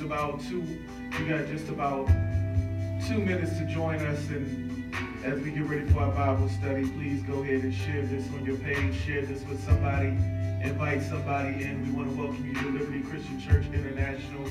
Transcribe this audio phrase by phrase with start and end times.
[0.00, 0.62] just about two,
[1.18, 2.06] you got just about
[3.06, 4.94] two minutes to join us and
[5.24, 8.42] as we get ready for our Bible study, please go ahead and share this on
[8.46, 10.08] your page, share this with somebody,
[10.62, 11.84] invite somebody in.
[11.86, 14.46] We want to welcome you to Liberty Christian Church International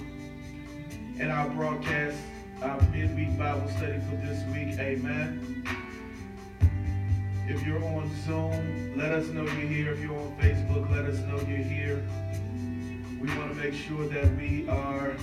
[1.19, 2.17] and our broadcast,
[2.61, 4.77] our midweek Bible study for this week.
[4.77, 5.66] Amen.
[7.47, 9.93] If you're on Zoom, let us know you're here.
[9.93, 12.07] If you're on Facebook, let us know you're here.
[13.19, 15.16] We want to make sure that we are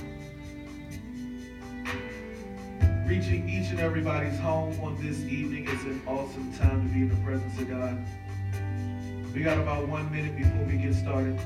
[3.07, 5.69] reaching each and everybody's home on this evening.
[5.69, 8.05] It's an awesome time to be in the presence of God.
[9.33, 11.39] We got about one minute before we get started.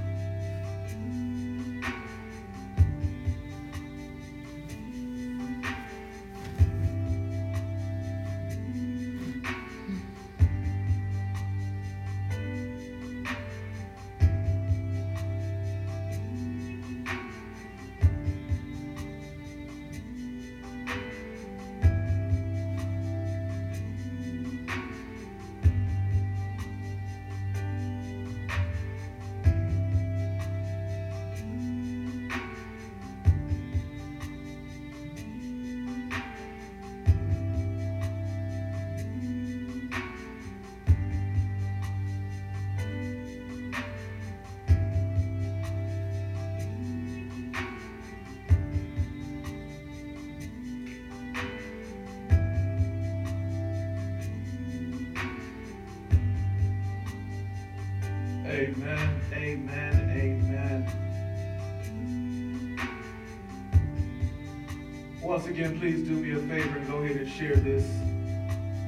[67.20, 67.86] Ahead and share this.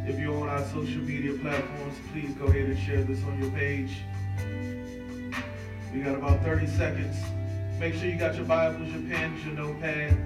[0.07, 3.51] If you're on our social media platforms, please go ahead and share this on your
[3.51, 4.03] page.
[5.93, 7.17] We got about 30 seconds.
[7.79, 10.17] Make sure you got your Bibles, your pens, your notepad.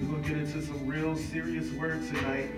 [0.00, 2.50] We're going to get into some real serious words tonight.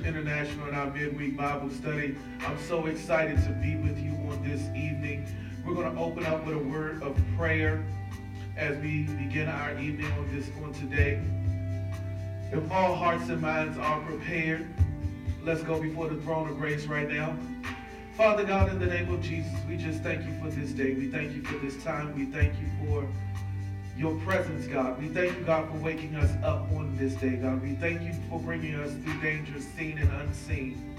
[0.00, 2.16] Church International in our midweek Bible study.
[2.46, 5.26] I'm so excited to be with you on this evening.
[5.64, 7.84] We're going to open up with a word of prayer
[8.56, 11.20] as we begin our evening on this on today.
[12.52, 14.66] If all hearts and minds are prepared,
[15.42, 17.36] let's go before the throne of grace right now.
[18.16, 20.94] Father God, in the name of Jesus, we just thank you for this day.
[20.94, 22.14] We thank you for this time.
[22.16, 23.06] We thank you for
[24.00, 24.98] your presence, God.
[24.98, 27.62] We thank you, God, for waking us up on this day, God.
[27.62, 30.96] We thank you for bringing us through dangers seen and unseen.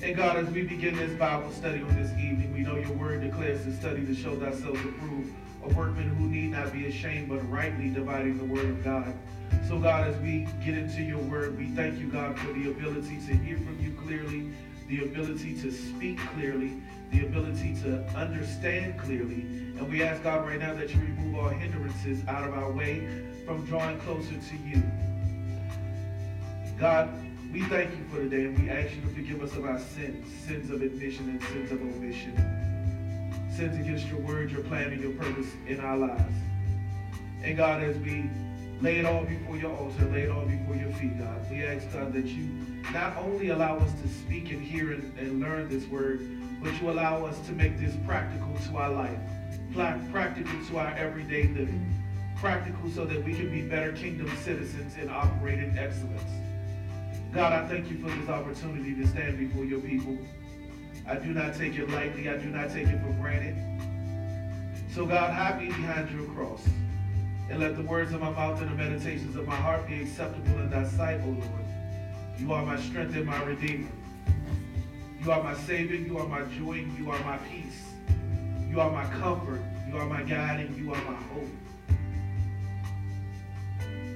[0.00, 3.22] And God, as we begin this Bible study on this evening, we know your word
[3.22, 7.38] declares to study to show thyself approved, a workman who need not be ashamed, but
[7.50, 9.12] rightly dividing the word of God.
[9.66, 13.16] So, God, as we get into your word, we thank you, God, for the ability
[13.26, 14.48] to hear from you clearly
[14.88, 16.80] the ability to speak clearly,
[17.10, 19.65] the ability to understand clearly.
[19.78, 23.06] And we ask God right now that you remove all hindrances out of our way
[23.44, 24.82] from drawing closer to you.
[26.78, 27.10] God,
[27.52, 30.26] we thank you for today and we ask you to forgive us of our sins,
[30.46, 32.34] sins of admission and sins of omission,
[33.54, 36.34] sins against your word, your plan, and your purpose in our lives.
[37.42, 38.28] And God, as we
[38.80, 41.90] lay it all before your altar, lay it all before your feet, God, we ask,
[41.92, 42.48] God, that you
[42.92, 46.28] not only allow us to speak and hear and, and learn this word,
[46.62, 49.18] but you allow us to make this practical to our life,
[49.76, 51.94] practical to our everyday living,
[52.36, 56.22] practical so that we can be better kingdom citizens and operate in excellence.
[57.34, 60.16] God, I thank you for this opportunity to stand before your people.
[61.06, 62.30] I do not take it lightly.
[62.30, 63.54] I do not take it for granted.
[64.94, 66.66] So God, hide me behind your cross.
[67.50, 70.58] And let the words of my mouth and the meditations of my heart be acceptable
[70.58, 71.66] in thy sight, O Lord.
[72.38, 73.90] You are my strength and my redeemer.
[75.22, 75.96] You are my savior.
[75.96, 76.86] You are my joy.
[76.98, 77.82] You are my peace.
[78.76, 79.62] You are my comfort.
[79.88, 81.48] You are my guide and you are my hope.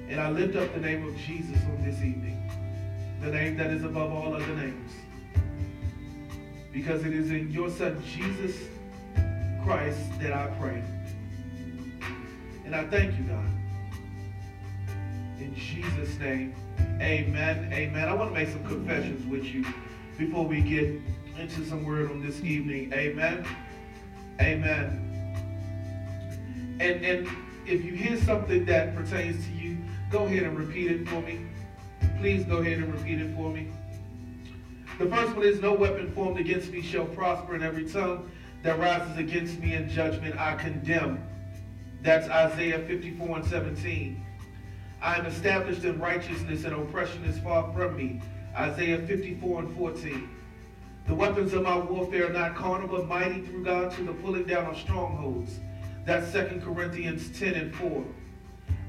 [0.06, 2.36] And I lift up the name of Jesus on this evening.
[3.22, 4.92] The name that is above all other names.
[6.74, 8.54] Because it is in your son Jesus
[9.64, 10.82] Christ that I pray.
[12.66, 13.50] And I thank you, God.
[15.38, 16.54] In Jesus' name,
[17.00, 18.08] amen, amen.
[18.10, 19.64] I want to make some confessions with you
[20.18, 21.00] before we get
[21.38, 22.92] into some word on this evening.
[22.92, 23.46] Amen,
[24.40, 25.06] amen.
[26.80, 27.28] And, and
[27.66, 29.78] if you hear something that pertains to you,
[30.10, 31.40] go ahead and repeat it for me.
[32.18, 33.70] Please go ahead and repeat it for me.
[34.98, 38.30] The first one is no weapon formed against me shall prosper, and every tongue
[38.62, 41.22] that rises against me in judgment I condemn.
[42.02, 44.24] That's Isaiah 54 and 17.
[45.02, 48.20] I am established in righteousness, and oppression is far from me.
[48.54, 50.28] Isaiah 54 and 14.
[51.10, 54.44] The weapons of my warfare are not carnal, but mighty through God to the pulling
[54.44, 55.58] down of strongholds.
[56.04, 58.04] That's 2 Corinthians 10 and 4.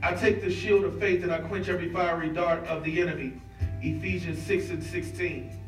[0.03, 3.41] I take the shield of faith and I quench every fiery dart of the enemy.
[3.81, 5.59] Ephesians 6 and 16.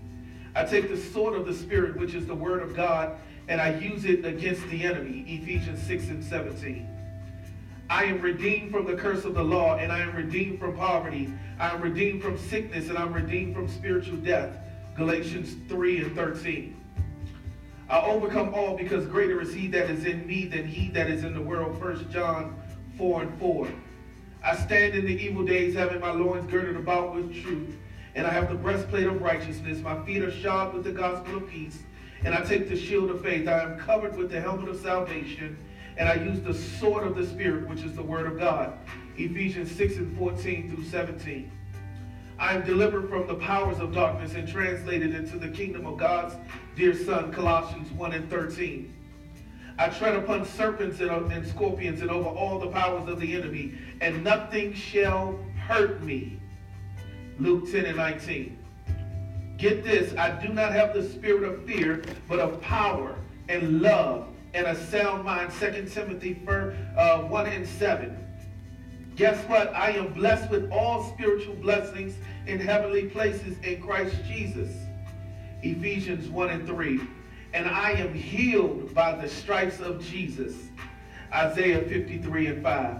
[0.53, 3.17] I take the sword of the Spirit, which is the word of God,
[3.47, 5.25] and I use it against the enemy.
[5.27, 6.87] Ephesians 6 and 17.
[7.89, 11.33] I am redeemed from the curse of the law, and I am redeemed from poverty.
[11.59, 14.55] I am redeemed from sickness, and I'm redeemed from spiritual death.
[14.95, 16.79] Galatians 3 and 13.
[17.89, 21.23] I overcome all because greater is he that is in me than he that is
[21.23, 21.81] in the world.
[21.81, 22.61] 1 John
[22.97, 23.67] 4 and 4.
[24.43, 27.75] I stand in the evil days having my loins girded about with truth,
[28.13, 29.79] and I have the breastplate of righteousness.
[29.79, 31.79] My feet are shod with the gospel of peace,
[32.23, 33.47] and I take the shield of faith.
[33.47, 35.57] I am covered with the helmet of salvation,
[35.97, 38.77] and I use the sword of the Spirit, which is the word of God.
[39.17, 41.51] Ephesians 6 and 14 through 17.
[42.39, 46.35] I am delivered from the powers of darkness and translated into the kingdom of God's
[46.75, 48.93] dear Son, Colossians 1 and 13.
[49.77, 53.73] I tread upon serpents and, and scorpions and over all the powers of the enemy,
[54.01, 56.39] and nothing shall hurt me.
[57.39, 58.57] Luke 10 and 19.
[59.57, 63.15] Get this, I do not have the spirit of fear, but of power
[63.49, 65.51] and love and a sound mind.
[65.59, 68.17] 2 Timothy 4, uh, 1 and 7.
[69.15, 69.73] Guess what?
[69.75, 72.15] I am blessed with all spiritual blessings
[72.47, 74.71] in heavenly places in Christ Jesus.
[75.61, 76.99] Ephesians 1 and 3.
[77.53, 80.55] And I am healed by the stripes of Jesus.
[81.31, 82.99] Isaiah 53 and 5.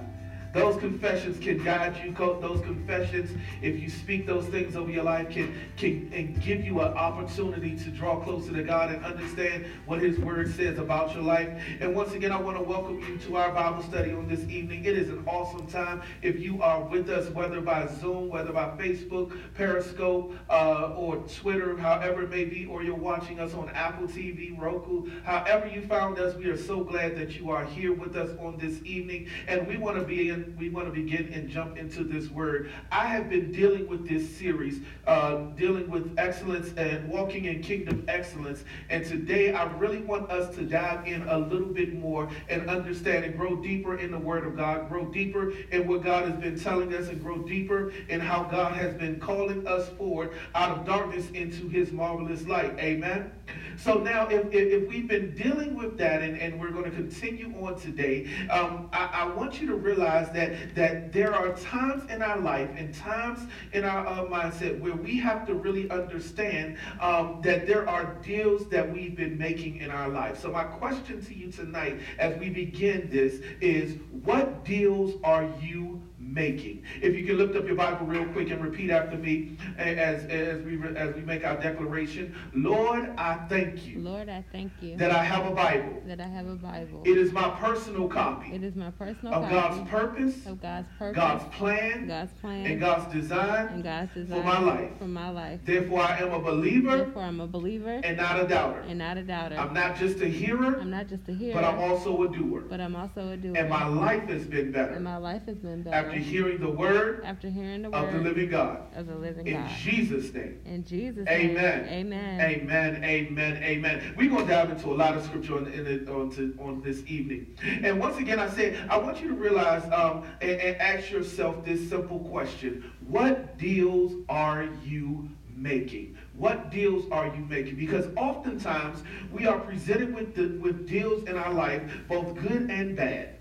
[0.53, 2.13] Those confessions can guide you.
[2.13, 3.31] Those confessions,
[3.63, 7.75] if you speak those things over your life, can, can and give you an opportunity
[7.75, 11.49] to draw closer to God and understand what His Word says about your life.
[11.79, 14.85] And once again, I want to welcome you to our Bible study on this evening.
[14.85, 16.03] It is an awesome time.
[16.21, 21.75] If you are with us, whether by Zoom, whether by Facebook, Periscope, uh, or Twitter,
[21.77, 26.19] however it may be, or you're watching us on Apple TV, Roku, however you found
[26.19, 29.27] us, we are so glad that you are here with us on this evening.
[29.47, 32.71] And we want to be in we want to begin and jump into this word.
[32.91, 38.05] I have been dealing with this series, uh, dealing with excellence and walking in kingdom
[38.07, 38.63] excellence.
[38.89, 43.25] And today I really want us to dive in a little bit more and understand
[43.25, 46.59] and grow deeper in the word of God, grow deeper in what God has been
[46.59, 50.85] telling us, and grow deeper in how God has been calling us forward out of
[50.85, 52.77] darkness into his marvelous light.
[52.79, 53.31] Amen.
[53.77, 56.91] So now, if, if, if we've been dealing with that and, and we're going to
[56.91, 62.09] continue on today, um, I, I want you to realize that, that there are times
[62.11, 66.77] in our life and times in our uh, mindset where we have to really understand
[66.99, 70.39] um, that there are deals that we've been making in our life.
[70.39, 76.01] So, my question to you tonight as we begin this is what deals are you
[76.33, 76.83] making.
[77.01, 80.61] If you can lift up your Bible real quick and repeat after me as, as,
[80.63, 82.35] we, as we make our declaration.
[82.53, 83.99] Lord, I thank you.
[83.99, 84.97] Lord, I thank you.
[84.97, 86.01] That I have a Bible.
[86.05, 87.03] That I have a Bible.
[87.05, 88.53] It is my personal copy.
[88.53, 89.55] It is my personal of copy.
[89.55, 90.45] God's purpose.
[90.45, 91.15] Of God's purpose.
[91.15, 92.07] God's plan.
[92.07, 92.65] God's plan.
[92.65, 93.67] And God's design.
[93.67, 94.41] And God's design.
[94.41, 94.91] For my life.
[94.97, 95.59] For my life.
[95.63, 96.97] Therefore, I am a believer.
[96.97, 98.01] Therefore, I'm a believer.
[98.03, 98.81] And not a doubter.
[98.81, 99.57] And not a doubter.
[99.57, 100.79] I'm not just a hearer.
[100.79, 101.53] I'm not just a hearer.
[101.53, 102.61] But I'm also a doer.
[102.61, 103.55] But I'm also a doer.
[103.55, 104.93] And my life has been better.
[104.93, 105.95] And my life has been better.
[105.95, 108.79] After hearing the word after hearing the word of the living God.
[108.95, 109.71] Of the living in God.
[109.77, 110.59] Jesus' name.
[110.65, 111.85] In Jesus' amen.
[111.85, 112.13] name.
[112.13, 112.41] Amen.
[112.41, 113.03] Amen.
[113.03, 113.63] Amen.
[113.63, 114.13] Amen.
[114.17, 117.03] We're going to dive into a lot of scripture on, in on, to, on this
[117.07, 117.55] evening.
[117.83, 121.63] And once again, I say, I want you to realize um, and, and ask yourself
[121.65, 126.17] this simple question What deals are you making?
[126.35, 127.75] What deals are you making?
[127.75, 132.95] Because oftentimes we are presented with, the, with deals in our life, both good and
[132.95, 133.35] bad.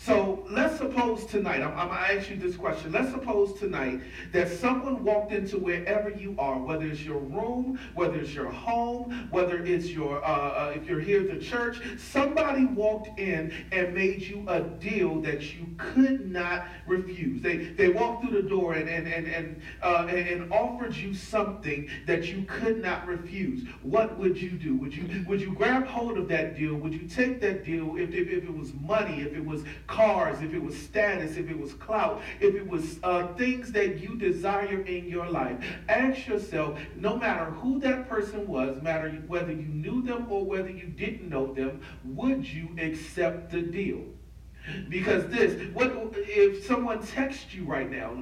[0.00, 2.92] So let's suppose tonight, I'm, I'm, going to ask you this question.
[2.92, 4.00] Let's suppose tonight
[4.32, 9.28] that someone walked into wherever you are, whether it's your room, whether it's your home,
[9.32, 13.92] whether it's your, uh, uh, if you're here at the church, somebody walked in and
[13.92, 17.42] made you a deal that you could not refuse.
[17.42, 21.12] They, they walked through the door and, and, and, and, uh, and, and offered you
[21.12, 23.66] something that you could not refuse.
[23.82, 24.76] What would you do?
[24.76, 26.76] Would you, would you grab hold of that deal?
[26.76, 30.40] Would you take that deal if, if, if it was money, if it was cars,
[30.40, 34.16] if it was status, if it was clout, if it was uh, things that you
[34.16, 35.56] desire in your life.
[35.88, 40.70] Ask yourself, no matter who that person was, matter whether you knew them or whether
[40.70, 44.04] you didn't know them, would you accept the deal?
[44.88, 48.12] Because this, what if someone texts you right now,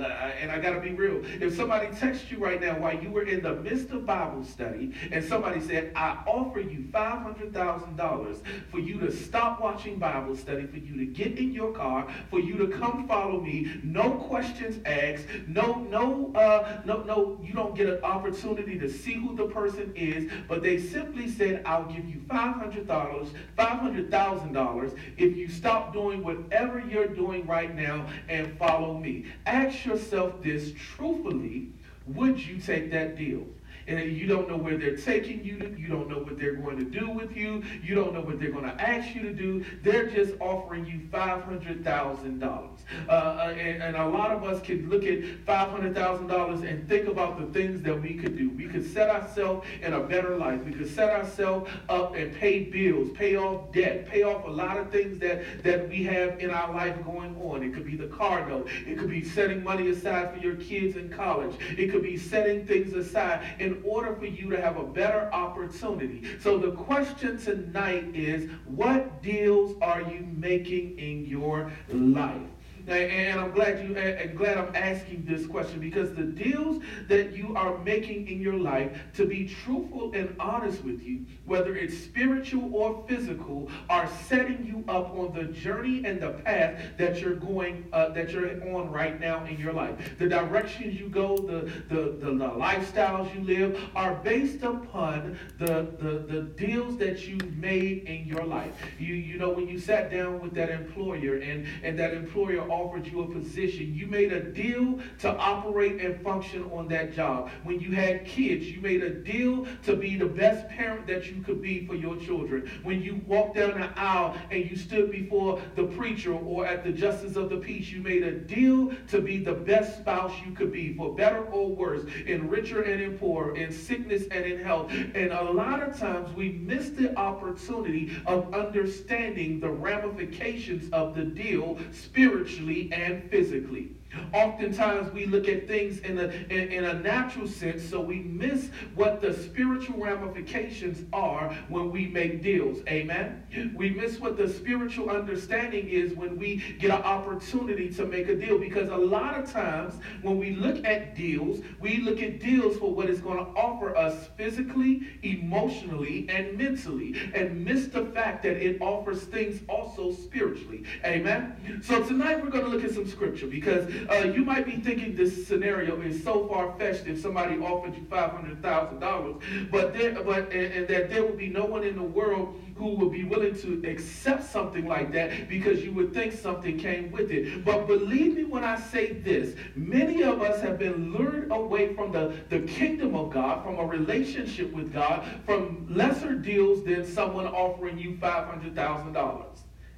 [0.40, 3.42] and I gotta be real, if somebody texts you right now while you were in
[3.42, 8.36] the midst of Bible study, and somebody said, I offer you $500,000
[8.70, 12.40] for you to stop watching Bible study, for you to get in your car, for
[12.40, 17.74] you to come follow me, no questions asked, no, no, uh, no, no, you don't
[17.74, 22.08] get an opportunity to see who the person is, but they simply said, I'll give
[22.08, 29.26] you $500, $500,000 if you stop doing whatever you're doing right now and follow me.
[29.46, 31.68] Ask yourself this truthfully
[32.06, 33.44] would you take that deal?
[33.86, 36.78] And you don't know where they're taking you to, you don't know what they're going
[36.78, 39.64] to do with you, you don't know what they're going to ask you to do.
[39.82, 42.68] They're just offering you $500,000.
[43.08, 47.38] Uh, uh, and, and a lot of us can look at $500,000 and think about
[47.38, 48.50] the things that we could do.
[48.50, 50.62] We could set ourselves in a better life.
[50.64, 54.76] We could set ourselves up and pay bills, pay off debt, pay off a lot
[54.76, 57.62] of things that, that we have in our life going on.
[57.62, 58.68] It could be the car note.
[58.86, 61.54] It could be setting money aside for your kids in college.
[61.76, 66.24] It could be setting things aside in order for you to have a better opportunity.
[66.40, 72.55] So the question tonight is what deals are you making in your life?
[72.88, 77.56] And I'm glad you and glad I'm asking this question because the deals that you
[77.56, 82.74] are making in your life, to be truthful and honest with you, whether it's spiritual
[82.74, 87.86] or physical, are setting you up on the journey and the path that you're going
[87.92, 90.18] uh, that you're on right now in your life.
[90.18, 95.88] The directions you go, the the, the, the lifestyles you live are based upon the,
[95.98, 98.74] the the deals that you made in your life.
[98.98, 103.06] You you know when you sat down with that employer and and that employer offered
[103.06, 103.94] you a position.
[103.94, 107.50] You made a deal to operate and function on that job.
[107.64, 111.42] When you had kids, you made a deal to be the best parent that you
[111.42, 112.70] could be for your children.
[112.82, 116.92] When you walked down the aisle and you stood before the preacher or at the
[116.92, 120.72] justice of the peace, you made a deal to be the best spouse you could
[120.72, 124.92] be, for better or worse, in richer and in poor, in sickness and in health.
[125.14, 131.24] And a lot of times we miss the opportunity of understanding the ramifications of the
[131.24, 133.88] deal spiritually and physically.
[134.32, 138.70] Oftentimes we look at things in a, in, in, a natural sense, so we miss
[138.94, 142.78] what the spiritual ramifications are when we make deals.
[142.88, 143.42] Amen?
[143.74, 148.36] We miss what the spiritual understanding is when we get an opportunity to make a
[148.36, 148.58] deal.
[148.58, 152.92] Because a lot of times when we look at deals, we look at deals for
[152.94, 158.56] what it's going to offer us physically, emotionally, and mentally, and miss the fact that
[158.56, 160.84] it offers things also spiritually.
[161.04, 161.80] Amen?
[161.82, 165.14] So tonight we're going to look at some scripture because uh, you might be thinking
[165.14, 170.88] this scenario is so far-fetched if somebody offered you $500,000, but there, but and, and
[170.88, 174.44] that there would be no one in the world who would be willing to accept
[174.44, 177.64] something like that because you would think something came with it.
[177.64, 182.12] But believe me when I say this, many of us have been lured away from
[182.12, 187.46] the, the kingdom of God, from a relationship with God, from lesser deals than someone
[187.46, 189.44] offering you $500,000.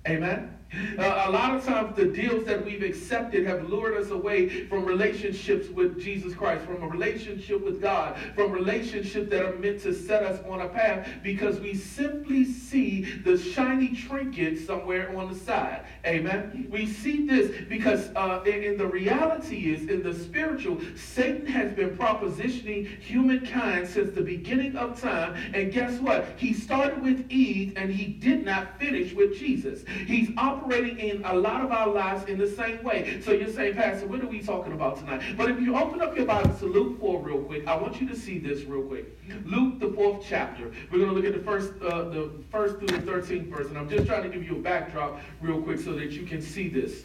[0.07, 0.58] Amen?
[0.71, 4.85] Uh, a lot of times, the deals that we've accepted have lured us away from
[4.85, 9.95] relationships with Jesus Christ, from a relationship with God, from relationships that are meant to
[9.95, 15.39] set us on a path because we simply see the shiny trinket somewhere on the
[15.39, 15.85] side.
[16.05, 16.69] Amen.
[16.71, 21.97] We see this because, uh, in the reality is, in the spiritual, Satan has been
[21.97, 25.35] propositioning humankind since the beginning of time.
[25.55, 26.27] And guess what?
[26.37, 29.85] He started with Eve and he did not finish with Jesus.
[30.07, 33.21] He's operating operating in a lot of our lives in the same way.
[33.25, 35.23] So you're saying, Pastor, what are we talking about tonight?
[35.37, 38.09] But if you open up your Bible to Luke 4 real quick, I want you
[38.09, 39.07] to see this real quick.
[39.45, 40.71] Luke, the fourth chapter.
[40.91, 43.69] We're going to look at the first, uh, the first through the 13th verse.
[43.69, 46.43] And I'm just trying to give you a backdrop real quick so that you can
[46.43, 47.05] see this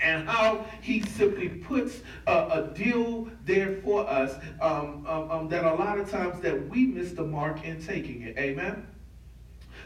[0.00, 5.64] and how he simply puts a, a deal there for us um, um, um, that
[5.64, 8.38] a lot of times that we miss the mark in taking it.
[8.38, 8.86] Amen.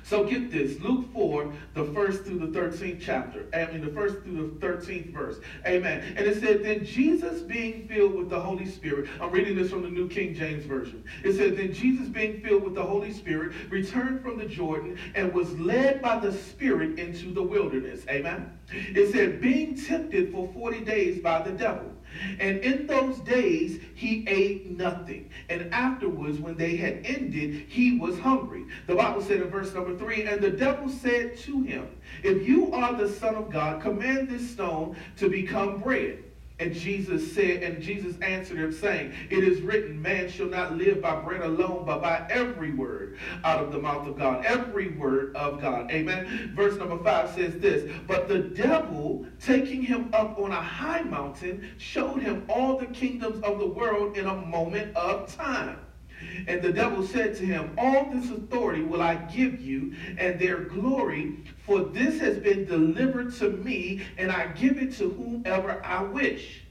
[0.05, 3.47] So get this Luke 4, the first through the 13th chapter.
[3.55, 5.37] I mean, the first through the 13th verse.
[5.67, 6.15] Amen.
[6.17, 9.83] And it said, Then Jesus being filled with the Holy Spirit, I'm reading this from
[9.83, 11.05] the New King James Version.
[11.25, 15.33] It said, Then Jesus being filled with the Holy Spirit returned from the Jordan and
[15.33, 18.05] was led by the Spirit into the wilderness.
[18.09, 18.59] Amen.
[18.71, 21.92] It said, Being tempted for 40 days by the devil.
[22.39, 25.31] And in those days he ate nothing.
[25.49, 28.65] And afterwards, when they had ended, he was hungry.
[28.87, 31.89] The Bible said in verse number three, and the devil said to him,
[32.23, 36.23] If you are the Son of God, command this stone to become bread.
[36.63, 41.03] And Jesus said, and Jesus answered him, saying, It is written, man shall not live
[41.03, 44.45] by bread alone, but by every word out of the mouth of God.
[44.45, 45.91] Every word of God.
[45.91, 46.53] Amen.
[46.55, 51.69] Verse number five says this But the devil, taking him up on a high mountain,
[51.79, 55.79] showed him all the kingdoms of the world in a moment of time.
[56.47, 60.61] And the devil said to him, All this authority will I give you, and their
[60.61, 66.03] glory, for this has been delivered to me, and I give it to whomever I
[66.03, 66.63] wish.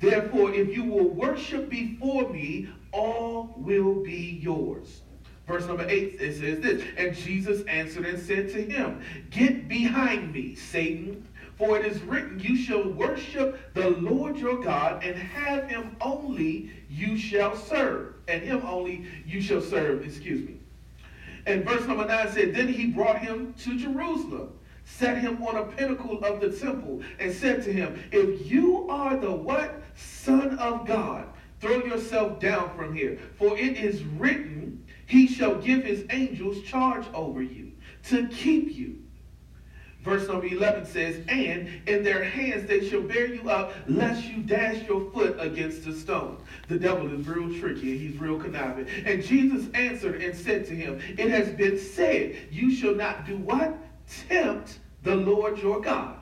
[0.00, 5.02] Therefore, if you will worship before me, all will be yours.
[5.46, 10.32] Verse number 8, it says this And Jesus answered and said to him, Get behind
[10.32, 11.26] me, Satan.
[11.56, 16.70] For it is written, You shall worship the Lord your God, and have him only
[16.88, 18.13] you shall serve.
[18.28, 20.56] And him only you shall serve, excuse me.
[21.46, 24.52] And verse number 9 said, Then he brought him to Jerusalem,
[24.84, 29.16] set him on a pinnacle of the temple, and said to him, If you are
[29.16, 29.82] the what?
[29.94, 31.26] Son of God,
[31.60, 33.18] throw yourself down from here.
[33.36, 37.72] For it is written, He shall give his angels charge over you,
[38.04, 39.04] to keep you
[40.04, 44.42] Verse number 11 says, And in their hands they shall bear you up, lest you
[44.42, 46.36] dash your foot against a stone.
[46.68, 48.86] The devil is real tricky and he's real conniving.
[49.04, 53.36] And Jesus answered and said to him, It has been said, You shall not do
[53.36, 53.76] what?
[54.28, 56.16] Tempt the Lord your God.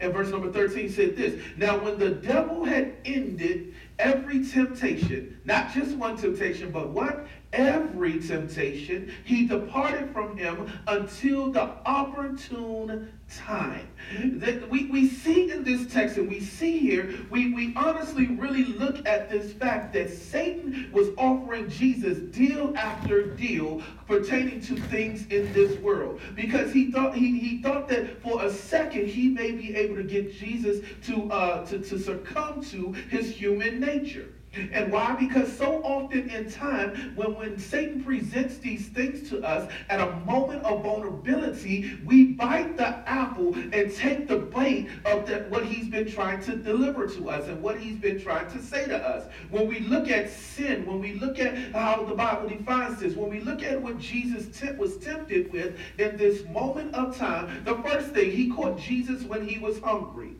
[0.00, 5.72] And verse number 13 said this Now, when the devil had ended every temptation, not
[5.72, 7.26] just one temptation, but what?
[7.52, 13.88] Every temptation, he departed from him until the opportune time.
[14.34, 18.64] That we, we see in this text and we see here, we, we honestly really
[18.64, 25.26] look at this fact that Satan was offering Jesus deal after deal pertaining to things
[25.28, 26.20] in this world.
[26.34, 30.04] Because he thought he, he thought that for a second he may be able to
[30.04, 34.28] get Jesus to uh, to, to succumb to his human nature.
[34.72, 35.16] And why?
[35.18, 40.16] Because so often in time, when, when Satan presents these things to us at a
[40.20, 45.88] moment of vulnerability, we bite the apple and take the bait of the, what he's
[45.88, 49.30] been trying to deliver to us and what he's been trying to say to us.
[49.50, 53.30] When we look at sin, when we look at how the Bible defines this, when
[53.30, 54.44] we look at what Jesus
[54.78, 59.46] was tempted with in this moment of time, the first thing, he caught Jesus when
[59.46, 60.33] he was hungry.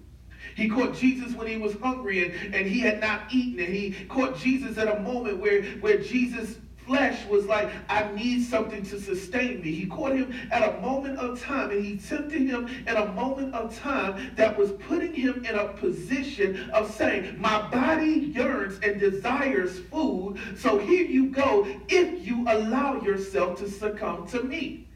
[0.55, 3.65] He caught Jesus when he was hungry and, and he had not eaten.
[3.65, 8.45] And he caught Jesus at a moment where, where Jesus' flesh was like, I need
[8.45, 9.73] something to sustain me.
[9.73, 13.55] He caught him at a moment of time and he tempted him at a moment
[13.55, 19.01] of time that was putting him in a position of saying, My body yearns and
[19.01, 20.39] desires food.
[20.57, 24.87] So here you go if you allow yourself to succumb to me.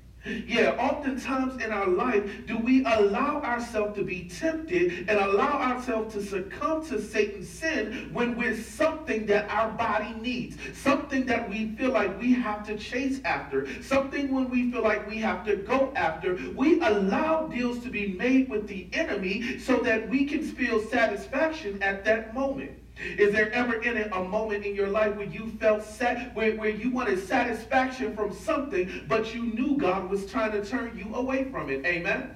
[0.46, 6.14] Yeah, oftentimes in our life, do we allow ourselves to be tempted and allow ourselves
[6.14, 11.74] to succumb to Satan's sin when we're something that our body needs, something that we
[11.76, 15.56] feel like we have to chase after, something when we feel like we have to
[15.56, 16.38] go after.
[16.54, 21.82] We allow deals to be made with the enemy so that we can feel satisfaction
[21.82, 22.72] at that moment.
[23.16, 26.56] Is there ever in a, a moment in your life where you felt set, where,
[26.56, 31.14] where you wanted satisfaction from something, but you knew God was trying to turn you
[31.14, 31.84] away from it?
[31.86, 32.34] Amen.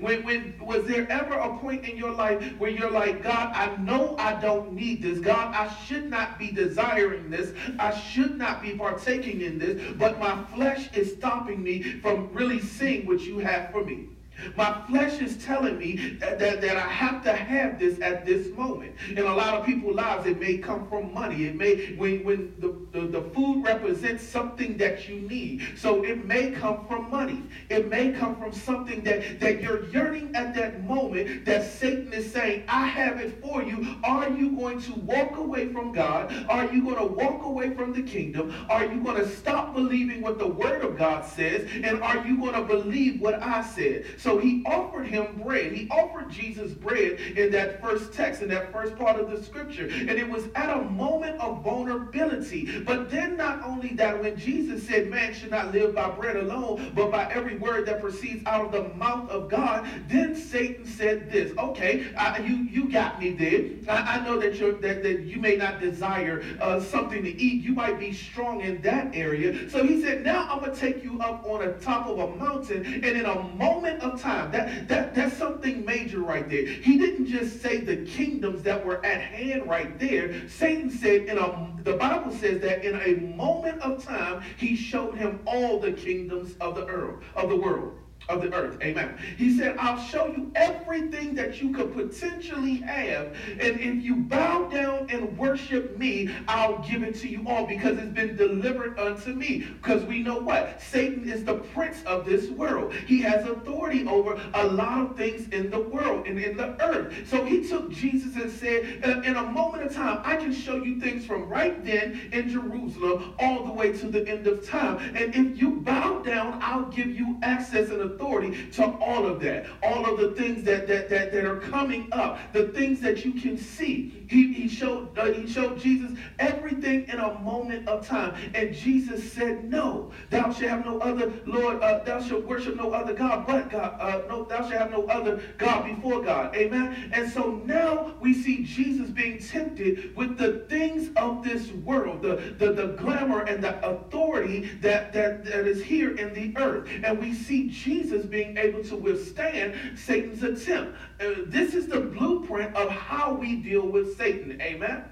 [0.00, 3.76] When, when was there ever a point in your life where you're like, God, I
[3.76, 5.18] know I don't need this.
[5.18, 7.52] God, I should not be desiring this.
[7.78, 12.60] I should not be partaking in this, but my flesh is stopping me from really
[12.60, 14.08] seeing what you have for me.
[14.56, 18.48] My flesh is telling me that, that, that, I have to have this at this
[18.56, 18.94] moment.
[19.10, 21.44] In a lot of people's lives, it may come from money.
[21.46, 25.62] It may, when, when the, the, the food represents something that you need.
[25.76, 27.42] So it may come from money.
[27.70, 32.30] It may come from something that, that you're yearning at that moment that Satan is
[32.30, 33.96] saying, I have it for you.
[34.04, 36.46] Are you going to walk away from God?
[36.48, 38.54] Are you going to walk away from the kingdom?
[38.68, 41.68] Are you going to stop believing what the word of God says?
[41.82, 44.04] And are you going to believe what I said?
[44.18, 45.72] So he offered him bread.
[45.72, 49.86] He offered Jesus bread in that first text, in that first part of the scripture.
[49.86, 52.80] And it was at a moment of vulnerability.
[52.80, 56.92] But then not only that, when Jesus said, man should not live by bread alone,
[56.94, 61.30] but by every word that proceeds out of the mouth of God, then Satan said
[61.30, 63.64] this, okay, I, you, you got me there.
[63.88, 67.62] I, I know that, you're, that, that you may not desire uh, something to eat.
[67.62, 69.68] You might be strong in that area.
[69.70, 72.36] So he said, now I'm going to take you up on the top of a
[72.36, 74.50] mountain, and in a moment of time.
[74.52, 76.64] That, that, that's something major right there.
[76.64, 80.48] He didn't just say the kingdoms that were at hand right there.
[80.48, 85.16] Satan said, in a, the Bible says that in a moment of time, he showed
[85.16, 87.98] him all the kingdoms of the earth, of the world.
[88.28, 88.78] Of the earth.
[88.82, 89.16] Amen.
[89.36, 93.36] He said, I'll show you everything that you could potentially have.
[93.60, 97.98] And if you bow down and worship me, I'll give it to you all because
[97.98, 99.58] it's been delivered unto me.
[99.58, 100.80] Because we know what?
[100.82, 102.92] Satan is the prince of this world.
[103.06, 107.14] He has authority over a lot of things in the world and in the earth.
[107.28, 110.76] So he took Jesus and said, uh, in a moment of time, I can show
[110.76, 114.98] you things from right then in Jerusalem all the way to the end of time.
[115.14, 119.40] And if you bow down, I'll give you access and authority authority to all of
[119.40, 123.24] that, all of the things that that that, that are coming up, the things that
[123.24, 124.24] you can see.
[124.28, 129.32] He, he showed uh, he showed Jesus everything in a moment of time, and Jesus
[129.32, 131.82] said, "No, thou shalt have no other Lord.
[131.82, 133.96] Uh, thou shalt worship no other God but God.
[134.00, 137.10] Uh, no, thou shalt have no other God before God." Amen.
[137.12, 142.54] And so now we see Jesus being tempted with the things of this world, the
[142.58, 147.18] the, the glamour and the authority that, that that is here in the earth, and
[147.20, 150.96] we see Jesus Jesus being able to withstand Satan's attempt.
[151.20, 154.60] Uh, this is the blueprint of how we deal with Satan.
[154.60, 155.04] Amen.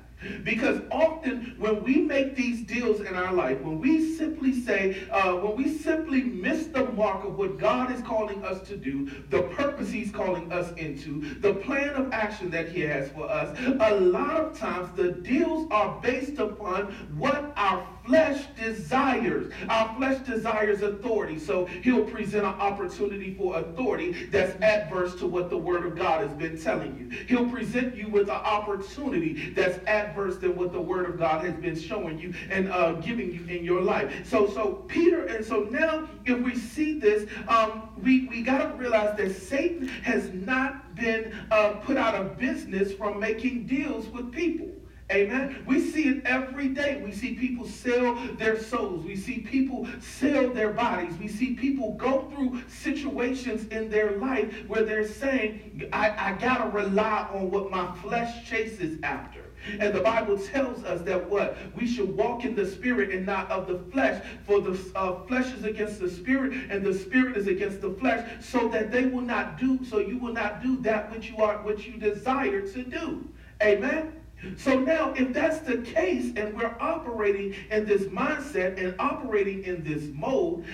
[0.44, 5.34] Because often when we make these deals in our life, when we simply say, uh,
[5.34, 9.42] when we simply miss the mark of what God is calling us to do, the
[9.42, 13.96] purpose He's calling us into, the plan of action that He has for us, a
[13.96, 19.52] lot of times the deals are based upon what our flesh desires.
[19.68, 21.38] Our flesh desires authority.
[21.38, 26.20] So He'll present an opportunity for authority that's adverse to what the Word of God
[26.20, 27.24] has been telling you.
[27.26, 31.54] He'll present you with an opportunity that's adverse than what the Word of God has
[31.54, 34.26] been showing you and uh, giving you in your life.
[34.28, 38.76] So, so Peter, and so now if we see this, um, we we got to
[38.76, 44.32] realize that Satan has not been uh, put out of business from making deals with
[44.32, 44.68] people.
[45.14, 45.62] Amen.
[45.64, 47.00] We see it every day.
[47.04, 49.04] We see people sell their souls.
[49.04, 51.16] We see people sell their bodies.
[51.18, 56.64] We see people go through situations in their life where they're saying, I, I got
[56.64, 59.42] to rely on what my flesh chases after.
[59.78, 61.56] And the Bible tells us that what?
[61.76, 64.22] We should walk in the spirit and not of the flesh.
[64.46, 68.28] For the uh, flesh is against the spirit and the spirit is against the flesh
[68.40, 71.58] so that they will not do, so you will not do that which you are,
[71.58, 73.28] which you desire to do.
[73.62, 74.23] Amen.
[74.56, 79.82] So now, if that's the case, and we're operating in this mindset and operating in
[79.82, 80.64] this mode,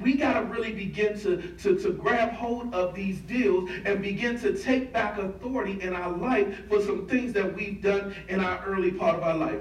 [0.00, 4.38] we got to really begin to, to, to grab hold of these deals and begin
[4.40, 8.64] to take back authority in our life for some things that we've done in our
[8.64, 9.60] early part of our life.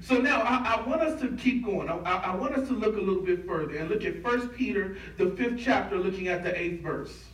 [0.00, 1.88] So now I, I, want us to keep going.
[1.88, 4.96] I, I want us to look a little bit further and look at 1 Peter,
[5.16, 7.24] the fifth chapter, looking at the eighth verse.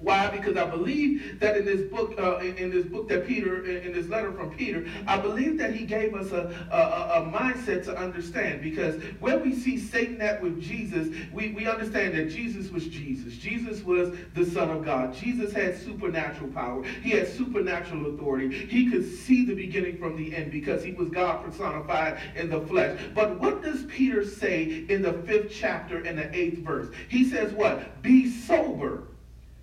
[0.00, 0.28] Why?
[0.28, 3.92] Because I believe that in this book, uh, in, this book that Peter, in, in,
[3.92, 7.98] this letter from Peter, I believe that he gave us a, a, a, mindset to
[7.98, 8.62] understand.
[8.62, 13.34] Because when we see Satan at with Jesus, we, we understand that Jesus was Jesus.
[13.34, 15.14] Jesus was the Son of God.
[15.14, 16.84] Jesus had supernatural power.
[17.02, 18.66] He had supernatural authority.
[18.66, 22.60] He could see the beginning from the end because he was God personified in the
[22.60, 23.00] flesh.
[23.16, 26.88] But what does Peter say in the fifth chapter in the eighth verse?
[27.08, 28.00] He says what?
[28.00, 29.08] Be sober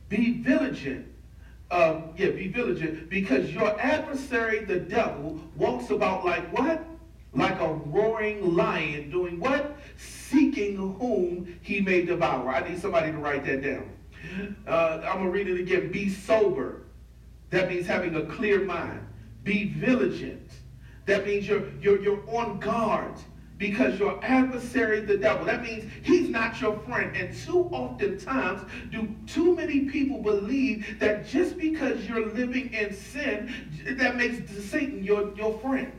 [0.10, 1.08] be vigilant.
[1.72, 6.86] Uh, yeah, be vigilant because your adversary, the devil, walks about like what?
[7.34, 9.76] Like a roaring lion, doing what?
[9.98, 12.50] Seeking whom he may devour.
[12.50, 13.90] I need somebody to write that down.
[14.68, 15.92] Uh, I'm going to read it again.
[15.92, 16.84] Be sober.
[17.50, 19.06] That means having a clear mind.
[19.44, 20.50] Be vigilant.
[21.06, 23.14] That means you're, you're, you're on guard
[23.58, 27.16] because your adversary, the devil, that means he's not your friend.
[27.16, 32.94] And too often times do too many people believe that just because you're living in
[32.94, 33.54] sin,
[33.86, 35.92] that makes Satan your, your friend.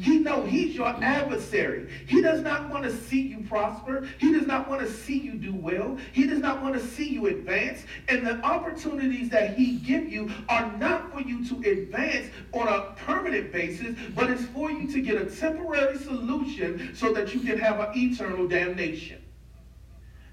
[0.00, 1.88] He know he's your adversary.
[2.06, 4.08] He does not want to see you prosper.
[4.18, 5.98] He does not want to see you do well.
[6.12, 7.84] He does not want to see you advance.
[8.08, 12.94] And the opportunities that he give you are not for you to advance on a
[12.96, 17.58] permanent basis, but it's for you to get a temporary solution so that you can
[17.58, 19.22] have an eternal damnation.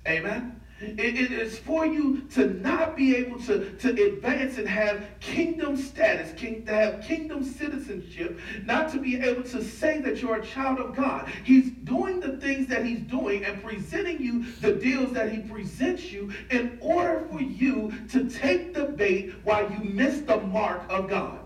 [0.07, 0.61] Amen.
[0.81, 5.77] It, it is for you to not be able to, to advance and have kingdom
[5.77, 10.45] status, king, to have kingdom citizenship, not to be able to say that you're a
[10.45, 11.31] child of God.
[11.45, 16.11] He's doing the things that he's doing and presenting you the deals that he presents
[16.11, 21.09] you in order for you to take the bait while you miss the mark of
[21.09, 21.39] God.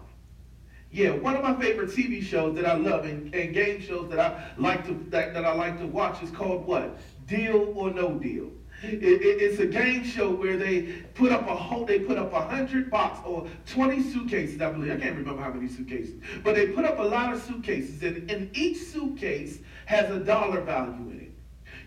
[0.91, 4.19] Yeah, one of my favorite TV shows that I love and, and game shows that
[4.19, 6.97] I like to that, that I like to watch is called what?
[7.27, 8.49] Deal or No Deal.
[8.81, 12.31] It, it, it's a game show where they put up a whole, they put up
[12.31, 14.91] a hundred box or 20 suitcases, I believe.
[14.91, 16.21] I can't remember how many suitcases.
[16.43, 20.61] But they put up a lot of suitcases, and, and each suitcase has a dollar
[20.61, 21.31] value in it.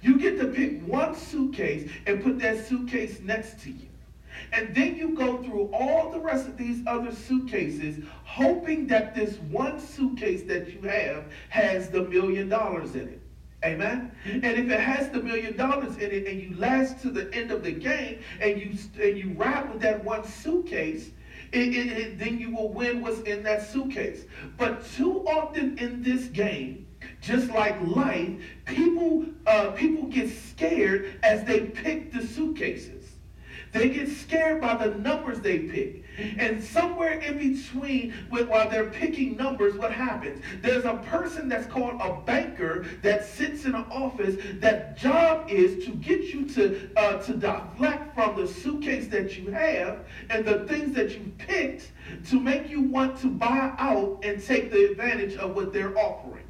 [0.03, 3.89] You get to pick one suitcase and put that suitcase next to you.
[4.53, 9.37] And then you go through all the rest of these other suitcases, hoping that this
[9.51, 13.22] one suitcase that you have has the million dollars in it.
[13.65, 14.11] Amen.
[14.25, 17.53] And if it has the million dollars in it and you last to the end
[17.53, 21.11] of the game and you and you ride with that one suitcase,
[21.53, 24.25] it, it, it, then you will win what's in that suitcase.
[24.57, 26.87] But too often in this game,
[27.21, 28.31] just like life,
[28.65, 33.05] people uh, people get scared as they pick the suitcases.
[33.73, 36.05] They get scared by the numbers they pick.
[36.37, 40.43] And somewhere in between, while they're picking numbers, what happens?
[40.61, 44.37] There's a person that's called a banker that sits in an office.
[44.61, 49.51] That job is to get you to uh, to deflect from the suitcase that you
[49.53, 51.93] have and the things that you picked
[52.29, 56.45] to make you want to buy out and take the advantage of what they're offering.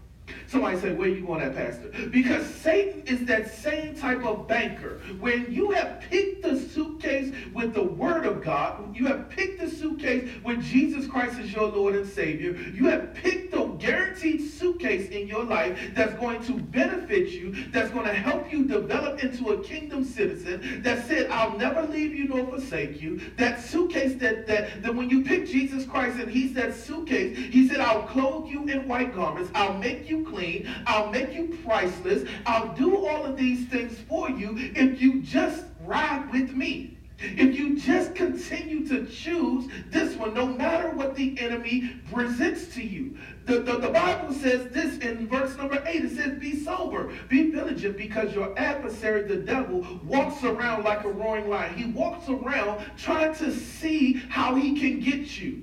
[0.46, 1.88] Somebody say, where you going at, Pastor?
[2.10, 5.00] Because Satan is that same type of banker.
[5.18, 9.70] When you have picked the suitcase with the word of God, you have picked the
[9.70, 15.08] suitcase when Jesus Christ is your Lord and Savior, you have picked the guaranteed suitcase
[15.10, 19.50] in your life that's going to benefit you, that's going to help you develop into
[19.50, 23.20] a kingdom citizen, that said, I'll never leave you nor forsake you.
[23.36, 27.68] That suitcase that, that, that when you pick Jesus Christ and he's that suitcase, he
[27.68, 30.68] said, I'll clothe you in white garments, I'll make you clean clean.
[30.86, 32.28] I'll make you priceless.
[32.46, 36.98] I'll do all of these things for you if you just ride with me.
[37.18, 42.84] If you just continue to choose this one, no matter what the enemy presents to
[42.84, 43.16] you.
[43.44, 46.04] The, the, the, Bible says this in verse number 8.
[46.04, 51.10] It says, Be sober, be vigilant, because your adversary, the devil, walks around like a
[51.10, 51.74] roaring lion.
[51.76, 55.62] He walks around trying to see how he can get you.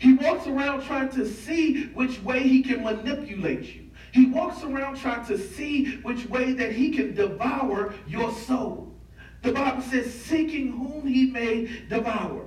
[0.00, 3.90] He walks around trying to see which way he can manipulate you.
[4.12, 8.94] He walks around trying to see which way that he can devour your soul.
[9.42, 12.46] The Bible says, seeking whom he may devour.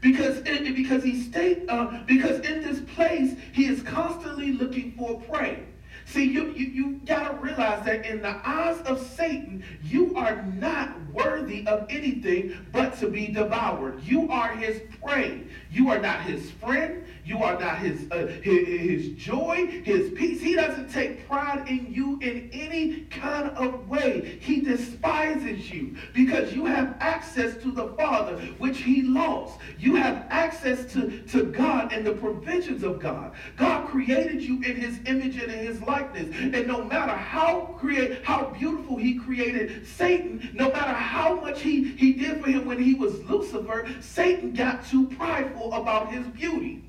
[0.00, 5.20] Because, it, because he state, uh, because in this place he is constantly looking for
[5.20, 5.64] prey.
[6.06, 10.42] See, you, you, you got to realize that in the eyes of Satan, you are
[10.42, 14.02] not worthy of anything but to be devoured.
[14.02, 15.44] You are his prey.
[15.70, 17.04] You are not his friend.
[17.24, 20.40] You are not his, uh, his, his joy, his peace.
[20.40, 24.38] He doesn't take pride in you in any kind of way.
[24.40, 29.60] He despises you because you have access to the Father, which he lost.
[29.78, 33.32] You have access to, to God and the provisions of God.
[33.56, 36.34] God created you in his image and in his likeness.
[36.36, 41.84] And no matter how create how beautiful he created Satan, no matter how much he,
[41.84, 46.84] he did for him when he was Lucifer, Satan got too prideful about his beauty.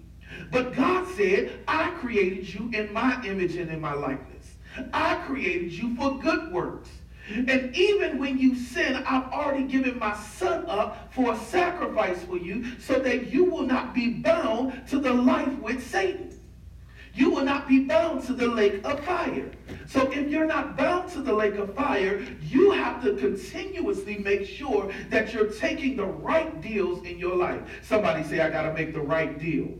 [0.51, 4.55] But God said, I created you in my image and in my likeness.
[4.93, 6.89] I created you for good works.
[7.29, 12.37] And even when you sin, I've already given my son up for a sacrifice for
[12.37, 16.30] you so that you will not be bound to the life with Satan.
[17.13, 19.51] You will not be bound to the lake of fire.
[19.87, 24.45] So if you're not bound to the lake of fire, you have to continuously make
[24.45, 27.61] sure that you're taking the right deals in your life.
[27.81, 29.77] Somebody say, I got to make the right deal.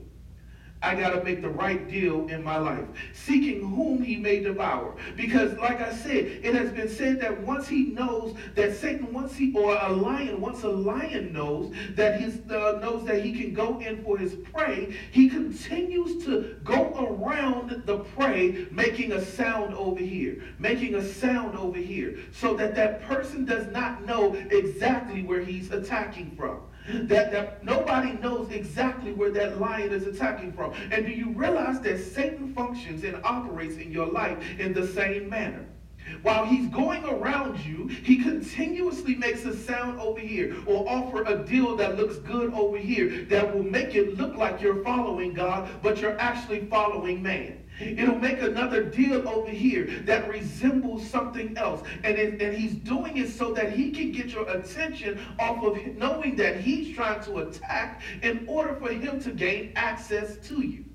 [0.84, 4.96] I got to make the right deal in my life, seeking whom he may devour.
[5.15, 9.36] Because, like I said, it has been said that once he knows that Satan, once
[9.36, 13.54] he, or a lion, once a lion knows that his uh, knows that he can
[13.54, 19.76] go in for his prey, he continues to go around the prey, making a sound
[19.76, 25.22] over here, making a sound over here, so that that person does not know exactly
[25.22, 30.74] where he's attacking from that, that nobody knows exactly where that lion is attacking from.
[30.91, 35.30] And do you realize that Satan functions and operates in your life in the same
[35.30, 35.65] manner?
[36.24, 41.38] While he's going around you, he continuously makes a sound over here or offer a
[41.38, 45.70] deal that looks good over here that will make it look like you're following God,
[45.82, 47.61] but you're actually following man.
[47.82, 51.82] It'll make another deal over here that resembles something else.
[52.04, 55.78] And, it, and he's doing it so that he can get your attention off of
[55.98, 60.86] knowing that he's trying to attack in order for him to gain access to you.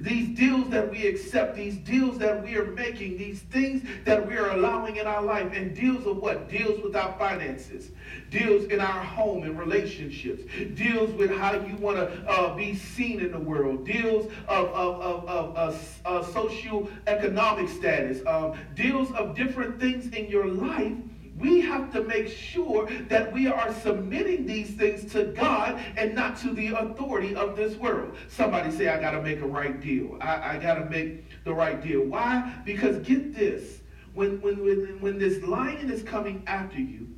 [0.00, 4.36] These deals that we accept, these deals that we are making, these things that we
[4.36, 6.48] are allowing in our life, and deals of what?
[6.48, 7.90] Deals with our finances,
[8.30, 10.42] deals in our home and relationships,
[10.74, 15.00] deals with how you want to uh, be seen in the world, deals of, of,
[15.00, 20.96] of, of uh, uh, social economic status, um, deals of different things in your life
[21.40, 26.36] we have to make sure that we are submitting these things to God and not
[26.38, 28.16] to the authority of this world.
[28.28, 30.18] Somebody say, I got to make a right deal.
[30.20, 32.02] I, I got to make the right deal.
[32.04, 32.54] Why?
[32.64, 33.80] Because get this.
[34.14, 37.08] when, when, when, when this lion is coming after you,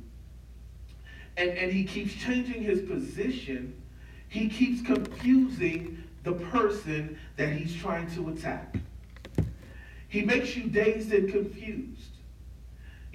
[1.37, 3.81] and, and he keeps changing his position,
[4.29, 8.75] he keeps confusing the person that he's trying to attack.
[10.07, 12.12] He makes you dazed and confused.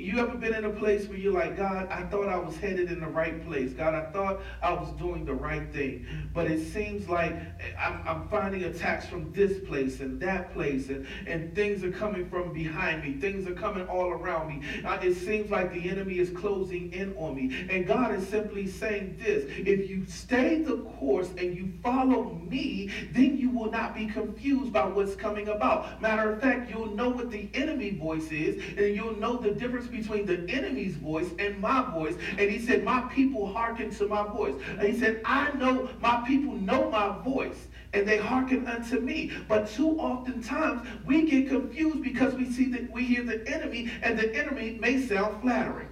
[0.01, 2.93] You ever been in a place where you're like, God, I thought I was headed
[2.93, 3.73] in the right place.
[3.73, 6.07] God, I thought I was doing the right thing.
[6.33, 7.35] But it seems like
[7.77, 12.31] I'm, I'm finding attacks from this place and that place, and, and things are coming
[12.31, 13.15] from behind me.
[13.15, 14.63] Things are coming all around me.
[15.03, 17.67] It seems like the enemy is closing in on me.
[17.69, 22.89] And God is simply saying this if you stay the course and you follow me,
[23.15, 26.01] then you will not be confused by what's coming about.
[26.01, 29.88] Matter of fact, you'll know what the enemy voice is, and you'll know the difference
[29.88, 32.14] between the enemy's voice and my voice.
[32.38, 34.55] And he said, My people hearken to my voice.
[34.79, 39.33] And he said, I know my people know my voice and they hearken unto me.
[39.48, 43.90] But too often times we get confused because we see that we hear the enemy,
[44.03, 45.88] and the enemy may sound flattering.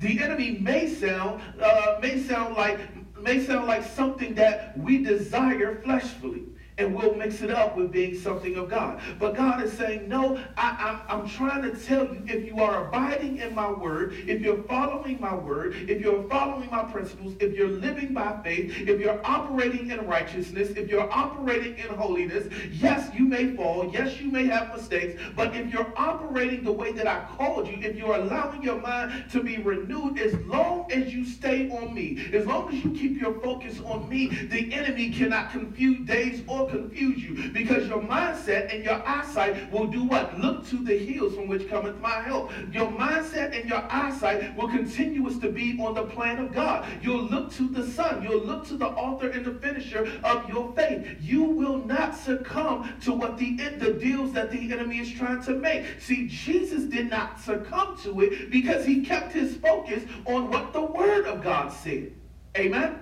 [0.00, 2.80] The enemy may sound uh, may sound like
[3.20, 8.18] may sound like something that we desire fleshfully and we'll mix it up with being
[8.18, 9.00] something of God.
[9.18, 12.62] But God is saying, no, I, am I'm, I'm trying to tell you, if you
[12.62, 17.34] are abiding in my word, if you're following my word, if you're following my principles,
[17.40, 22.48] if you're living by faith, if you're operating in righteousness, if you're operating in holiness,
[22.70, 26.92] yes, you may fall, yes, you may have mistakes, but if you're operating the way
[26.92, 31.12] that I called you, if you're allowing your mind to be renewed, as long as
[31.12, 35.10] you stay on me, as long as you keep your focus on me, the enemy
[35.10, 40.38] cannot confuse days or confuse you because your mindset and your eyesight will do what?
[40.40, 42.50] Look to the hills from which cometh my help.
[42.72, 46.86] Your mindset and your eyesight will continuous to be on the plan of God.
[47.02, 48.22] You'll look to the Son.
[48.22, 51.06] You'll look to the author and the finisher of your faith.
[51.20, 55.52] You will not succumb to what the, the deals that the enemy is trying to
[55.52, 55.84] make.
[56.00, 60.82] See, Jesus did not succumb to it because he kept his focus on what the
[60.82, 62.12] Word of God said.
[62.56, 62.98] Amen?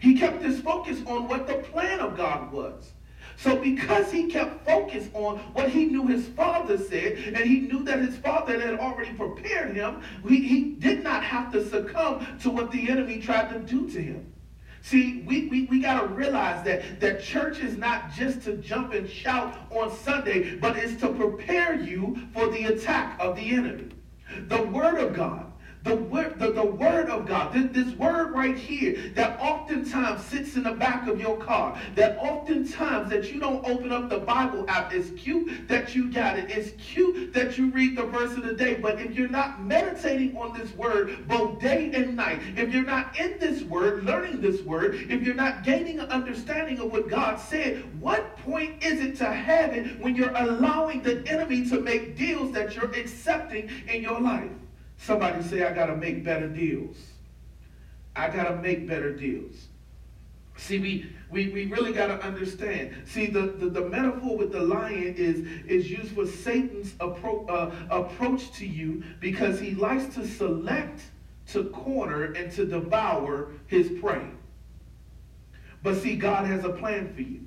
[0.00, 2.92] He kept his focus on what the plan of God was.
[3.38, 7.84] So because he kept focused on what he knew his father said, and he knew
[7.84, 12.50] that his father had already prepared him, he, he did not have to succumb to
[12.50, 14.32] what the enemy tried to do to him.
[14.82, 18.92] See, we, we, we got to realize that, that church is not just to jump
[18.92, 23.90] and shout on Sunday, but it's to prepare you for the attack of the enemy.
[24.48, 25.52] The Word of God
[25.84, 30.56] the word, the, the word of God, this, this word right here that oftentimes sits
[30.56, 34.64] in the back of your car, that oftentimes that you don't open up the Bible
[34.68, 34.92] app.
[34.92, 36.50] It's cute that you got it.
[36.50, 38.74] It's cute that you read the verse of the day.
[38.74, 43.18] But if you're not meditating on this word both day and night, if you're not
[43.18, 47.36] in this word, learning this word, if you're not gaining an understanding of what God
[47.36, 52.16] said, what point is it to have it when you're allowing the enemy to make
[52.16, 54.50] deals that you're accepting in your life?
[54.98, 56.96] Somebody say, I got to make better deals.
[58.14, 59.68] I got to make better deals.
[60.56, 62.94] See, we, we, we really got to understand.
[63.06, 67.70] See, the, the, the, metaphor with the lion is, is used for Satan's appro- uh,
[67.90, 71.00] approach to you because he likes to select,
[71.52, 74.26] to corner, and to devour his prey.
[75.84, 77.46] But see, God has a plan for you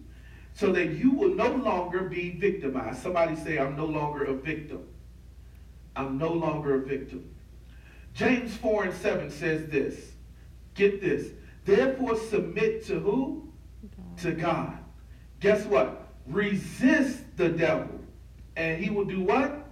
[0.54, 3.04] so that you will no longer be victimized.
[3.04, 4.88] Somebody say, I'm no longer a victim.
[5.98, 7.31] I'm no longer a victim.
[8.14, 10.12] James 4 and 7 says this.
[10.76, 11.32] Get this.
[11.66, 13.50] Therefore, submit to who?
[13.96, 14.18] God.
[14.20, 14.78] To God.
[15.40, 16.08] Guess what?
[16.28, 18.00] Resist the devil.
[18.56, 19.72] And he will do what?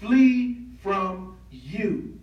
[0.00, 2.18] Flee from you.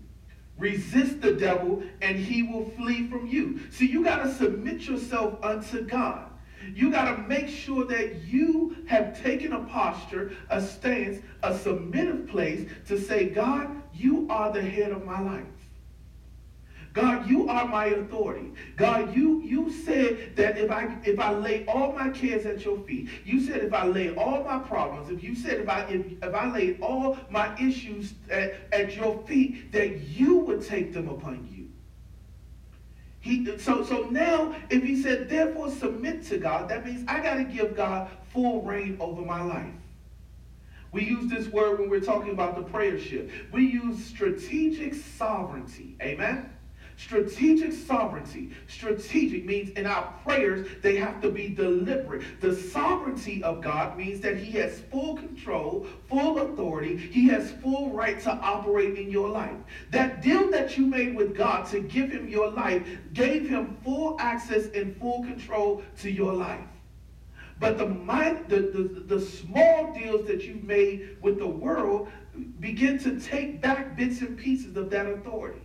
[0.57, 3.61] Resist the devil, and he will flee from you.
[3.71, 6.29] See, you got to submit yourself unto God.
[6.75, 12.27] You got to make sure that you have taken a posture, a stance, a submissive
[12.27, 15.45] place to say, God, you are the head of my life.
[16.93, 18.51] God, you are my authority.
[18.75, 22.79] God, you you said that if I if I lay all my cares at your
[22.79, 26.23] feet, you said if I lay all my problems, if you said if I if,
[26.23, 31.09] if I laid all my issues at, at your feet, that you would take them
[31.09, 31.69] upon you.
[33.21, 37.35] He, so, so now, if he said, therefore submit to God, that means I got
[37.35, 39.73] to give God full reign over my life.
[40.91, 43.31] We use this word when we're talking about the prayer shift.
[43.51, 45.95] We use strategic sovereignty.
[46.01, 46.49] Amen?
[46.99, 48.49] Strategic sovereignty.
[48.67, 52.23] Strategic means in our prayers, they have to be deliberate.
[52.41, 56.97] The sovereignty of God means that He has full control, full authority.
[56.97, 59.55] He has full right to operate in your life.
[59.91, 64.17] That deal that you made with God to give Him your life gave Him full
[64.19, 66.67] access and full control to your life.
[67.60, 67.86] But the,
[68.47, 72.10] the, the, the small deals that you've made with the world
[72.60, 75.62] begin to take back bits and pieces of that authority.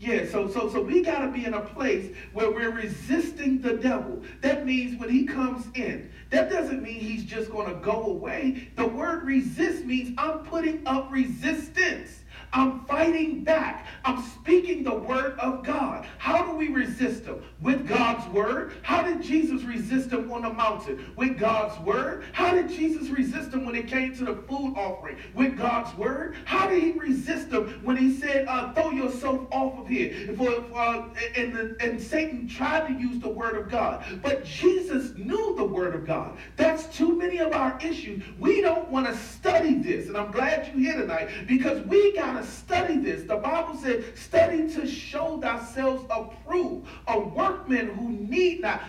[0.00, 3.74] Yeah, so so so we got to be in a place where we're resisting the
[3.74, 4.22] devil.
[4.42, 8.68] That means when he comes in, that doesn't mean he's just to go away.
[8.76, 12.23] The word resist means I'm putting up resistance.
[12.54, 13.86] I'm fighting back.
[14.04, 16.06] I'm speaking the word of God.
[16.18, 17.42] How do we resist them?
[17.60, 18.74] With God's word.
[18.82, 21.12] How did Jesus resist them on the mountain?
[21.16, 22.24] With God's word.
[22.32, 25.16] How did Jesus resist them when it came to the food offering?
[25.34, 26.36] With God's word.
[26.44, 30.34] How did he resist them when he said, uh, throw yourself off of here?
[30.36, 34.04] For, uh, and, the, and Satan tried to use the word of God.
[34.22, 36.36] But Jesus knew the word of God.
[36.56, 38.22] That's too many of our issues.
[38.38, 40.06] We don't want to study this.
[40.06, 43.24] And I'm glad you're here tonight because we got to study this.
[43.24, 48.82] The Bible said, study to show thyself approved, a workman who need not.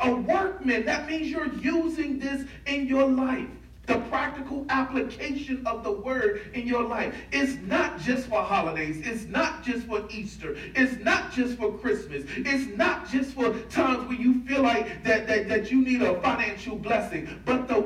[0.00, 3.48] A workman, that means you're using this in your life
[3.88, 7.14] the practical application of the word in your life.
[7.32, 9.00] It's not just for holidays.
[9.04, 10.56] It's not just for Easter.
[10.76, 12.24] It's not just for Christmas.
[12.36, 16.20] It's not just for times when you feel like that, that, that you need a
[16.20, 17.40] financial blessing.
[17.46, 17.80] But the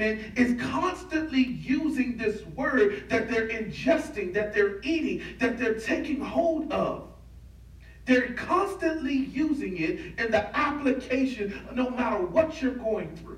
[0.00, 6.70] is constantly using this word that they're ingesting, that they're eating, that they're taking hold
[6.72, 7.08] of.
[8.04, 13.37] They're constantly using it in the application no matter what you're going through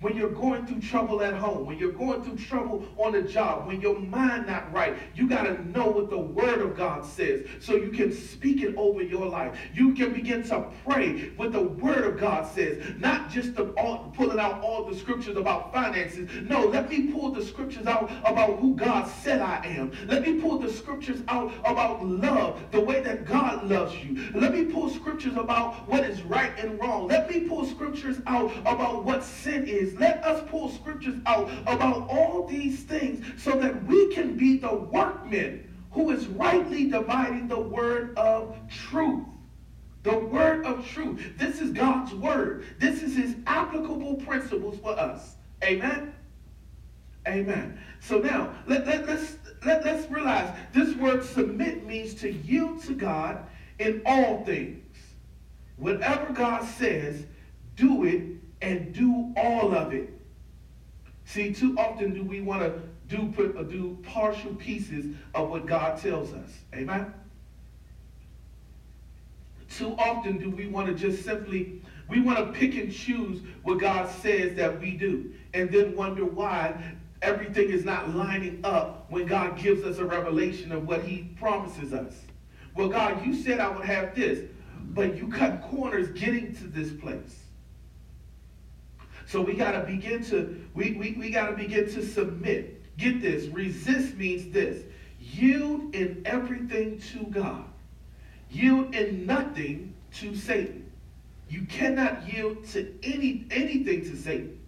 [0.00, 3.66] when you're going through trouble at home, when you're going through trouble on the job,
[3.66, 7.46] when your mind not right, you got to know what the word of God says
[7.60, 9.58] so you can speak it over your life.
[9.74, 14.40] You can begin to pray what the word of God says, not just all, pulling
[14.40, 16.28] out all the scriptures about finances.
[16.48, 19.92] No, let me pull the scriptures out about who God said I am.
[20.06, 24.30] Let me pull the scriptures out about love, the way that God loves you.
[24.34, 27.06] Let me pull scriptures about what is right and wrong.
[27.06, 32.08] Let me pull scriptures out about what sin is let us pull scriptures out about
[32.08, 37.58] all these things so that we can be the workmen who is rightly dividing the
[37.58, 39.26] word of truth.
[40.02, 41.20] The word of truth.
[41.36, 42.64] This is God's word.
[42.78, 45.36] This is his applicable principles for us.
[45.62, 46.14] Amen?
[47.28, 47.78] Amen.
[48.00, 52.94] So now, let, let, let's, let, let's realize this word submit means to yield to
[52.94, 53.44] God
[53.78, 54.84] in all things.
[55.76, 57.24] Whatever God says,
[57.76, 60.10] do it and do all of it.
[61.24, 65.98] See, too often do we want to do uh, do partial pieces of what God
[65.98, 66.50] tells us.
[66.74, 67.12] Amen.
[69.68, 73.78] Too often do we want to just simply we want to pick and choose what
[73.78, 76.74] God says that we do, and then wonder why
[77.22, 81.92] everything is not lining up when God gives us a revelation of what He promises
[81.92, 82.14] us.
[82.74, 84.48] Well, God, you said I would have this,
[84.90, 87.44] but you cut corners getting to this place.
[89.30, 92.82] So we got to begin to, we, we, we got to begin to submit.
[92.96, 94.82] Get this, resist means this.
[95.20, 97.64] Yield in everything to God.
[98.50, 100.90] Yield in nothing to Satan.
[101.48, 104.58] You cannot yield to any anything to Satan.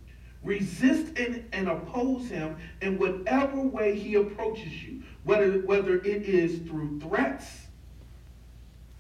[0.44, 6.60] Resist and, and oppose him in whatever way he approaches you, whether, whether it is
[6.68, 7.66] through threats.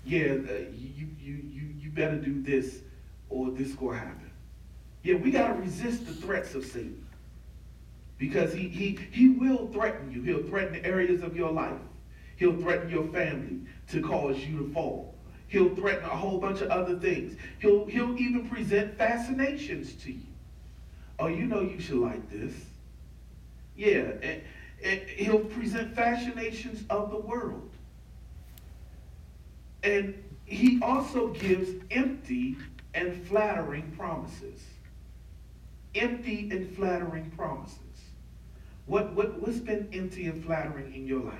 [0.04, 2.80] Yeah, uh, you, you, you, you better do this
[3.30, 4.31] or this will happen.
[5.02, 7.06] Yeah, we got to resist the threats of Satan.
[8.18, 10.22] Because he, he, he will threaten you.
[10.22, 11.80] He'll threaten areas of your life.
[12.36, 15.14] He'll threaten your family to cause you to fall.
[15.48, 17.36] He'll threaten a whole bunch of other things.
[17.58, 20.22] He'll, he'll even present fascinations to you.
[21.18, 22.54] Oh, you know you should like this.
[23.76, 24.40] Yeah, and,
[24.84, 27.70] and he'll present fascinations of the world.
[29.82, 32.56] And he also gives empty
[32.94, 34.62] and flattering promises
[35.94, 37.78] empty and flattering promises.
[38.86, 41.38] What, what, what's been empty and flattering in your life?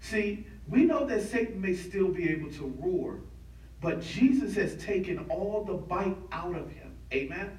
[0.00, 3.20] See, we know that Satan may still be able to roar,
[3.80, 6.96] but Jesus has taken all the bite out of him.
[7.12, 7.58] Amen?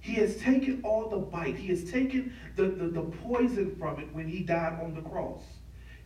[0.00, 1.56] He has taken all the bite.
[1.56, 5.42] He has taken the, the, the poison from it when he died on the cross.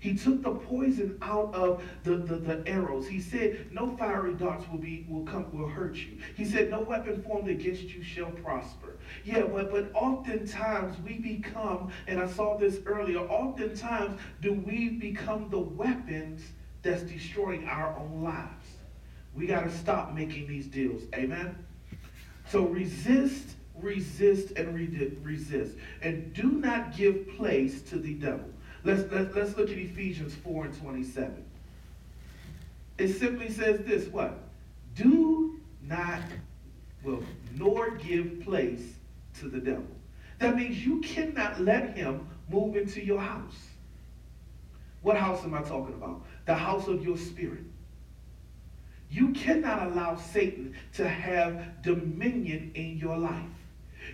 [0.03, 3.07] He took the poison out of the, the, the, arrows.
[3.07, 6.19] He said, No fiery darts will be will come will hurt you.
[6.37, 8.97] He said, No weapon formed against you shall prosper.
[9.25, 15.49] Yeah, but but oftentimes we become, and I saw this earlier, oftentimes do we become
[15.51, 16.43] the weapons
[16.83, 18.67] that's destroying our own lives.
[19.37, 21.03] We got to stop making these deals.
[21.15, 21.65] Amen.
[22.49, 24.75] So resist, resist, and
[25.25, 25.77] resist.
[26.03, 28.49] And do not give place to the devil.
[28.85, 31.45] Let's, let's, let's look at Ephesians 4 and 27.
[32.99, 34.39] It simply says this what?
[34.95, 36.23] Do not
[37.03, 37.23] will
[37.55, 38.95] nor give place
[39.41, 39.87] to the devil.
[40.39, 43.69] That means you cannot let him move into your house.
[45.03, 46.25] What house am I talking about?
[46.47, 47.65] The house of your spirit.
[49.11, 53.43] You cannot allow Satan to have dominion in your life.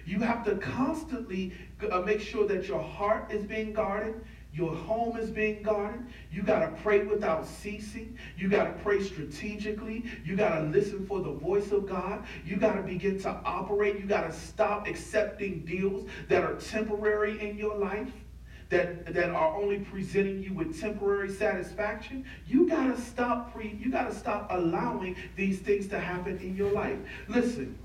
[0.04, 1.52] You have to constantly
[1.90, 4.20] uh, make sure that your heart is being guarded,
[4.58, 6.04] your home is being guarded.
[6.32, 8.18] You got to pray without ceasing.
[8.36, 10.04] You got to pray strategically.
[10.24, 12.24] You got to listen for the voice of God.
[12.44, 14.00] You got to begin to operate.
[14.00, 18.10] You got to stop accepting deals that are temporary in your life
[18.70, 24.14] that, that are only presenting you with temporary satisfaction, you gotta stop pre, you gotta
[24.14, 26.98] stop allowing these things to happen in your life.
[27.28, 27.78] Listen,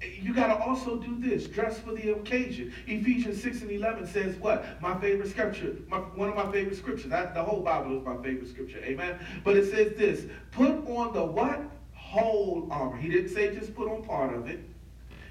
[0.00, 1.46] you got to also do this.
[1.46, 2.72] Dress for the occasion.
[2.86, 4.80] Ephesians 6 and 11 says what?
[4.80, 5.76] My favorite scripture.
[5.88, 7.10] My, one of my favorite scriptures.
[7.10, 8.78] That, the whole bible is my favorite scripture.
[8.84, 9.18] Amen?
[9.42, 11.62] But it says this put on the what?
[11.94, 12.96] Whole armor.
[12.96, 14.60] He didn't say just put on part of it.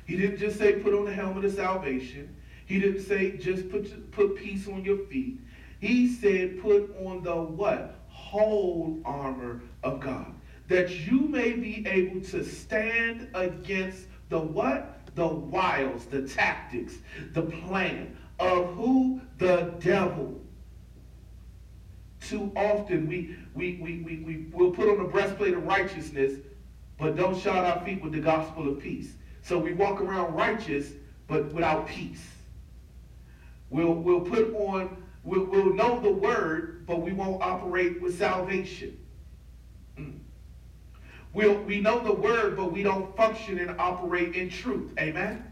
[0.06, 2.36] He didn't just say put on the helmet of salvation.
[2.66, 5.40] He didn't say just put, put peace on your feet.
[5.80, 8.00] He said put on the what?
[8.10, 10.34] Whole armor of God.
[10.68, 14.94] That you may be able to stand against the what?
[15.16, 16.96] The wiles, the tactics,
[17.34, 19.22] the plan of who?
[19.40, 20.40] The devil.
[22.22, 26.40] Too often we, we, we, we, we will put on the breastplate of righteousness,
[26.98, 29.14] but don't shod our feet with the gospel of peace.
[29.42, 30.92] So we walk around righteous,
[31.28, 32.26] but without peace.
[33.70, 38.98] We'll, we'll put on, we'll, we'll know the word, but we won't operate with salvation.
[41.30, 41.34] Mm.
[41.34, 44.92] We'll, we know the word, but we don't function and operate in truth.
[45.00, 45.44] Amen?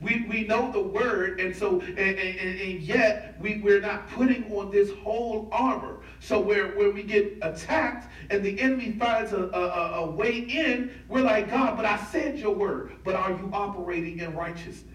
[0.00, 4.50] We, we know the word, and so and, and, and yet we, we're not putting
[4.50, 5.98] on this whole armor.
[6.20, 10.90] So where, where we get attacked and the enemy finds a, a, a way in,
[11.08, 12.92] we're like, God, but I said your word.
[13.04, 14.86] But are you operating in righteousness?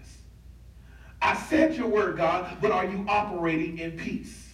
[1.22, 4.45] I said your word, God, but are you operating in peace?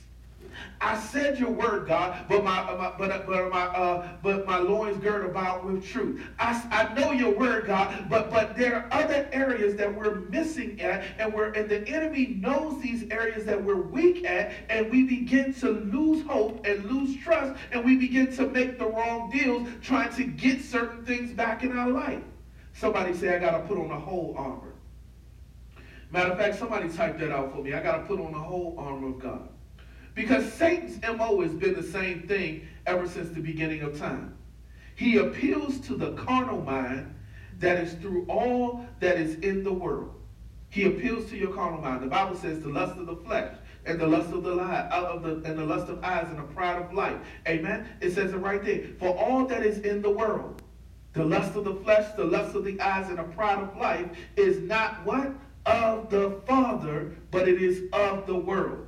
[0.83, 4.59] I said your word, God, but my, uh, my but but my uh, but my
[4.59, 6.21] loins girt about with truth.
[6.41, 10.81] I, I know your word, God, but but there are other areas that we're missing
[10.81, 15.05] at, and we're and the enemy knows these areas that we're weak at, and we
[15.05, 19.69] begin to lose hope and lose trust, and we begin to make the wrong deals,
[19.83, 22.25] trying to get certain things back in our life.
[22.75, 24.75] Somebody say, I got to put on the whole armor.
[26.11, 27.73] Matter of fact, somebody type that out for me.
[27.73, 29.49] I got to put on the whole armor of God.
[30.15, 34.37] Because Satan's MO has been the same thing ever since the beginning of time.
[34.95, 37.15] He appeals to the carnal mind
[37.59, 40.15] that is through all that is in the world.
[40.69, 42.03] He appeals to your carnal mind.
[42.03, 43.55] The Bible says the lust of the flesh
[43.85, 46.39] and the lust of the lie, uh, of the and the lust of eyes and
[46.39, 47.17] the pride of life.
[47.47, 47.89] Amen.
[48.01, 48.85] It says it right there.
[48.99, 50.63] For all that is in the world,
[51.15, 54.09] the lust of the flesh, the lust of the eyes, and the pride of life
[54.37, 55.33] is not what?
[55.67, 58.87] of the Father, but it is of the world.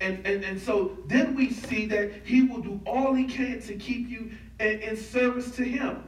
[0.00, 3.74] And, and, and so then we see that he will do all he can to
[3.74, 4.30] keep you
[4.60, 6.04] in, in service to him,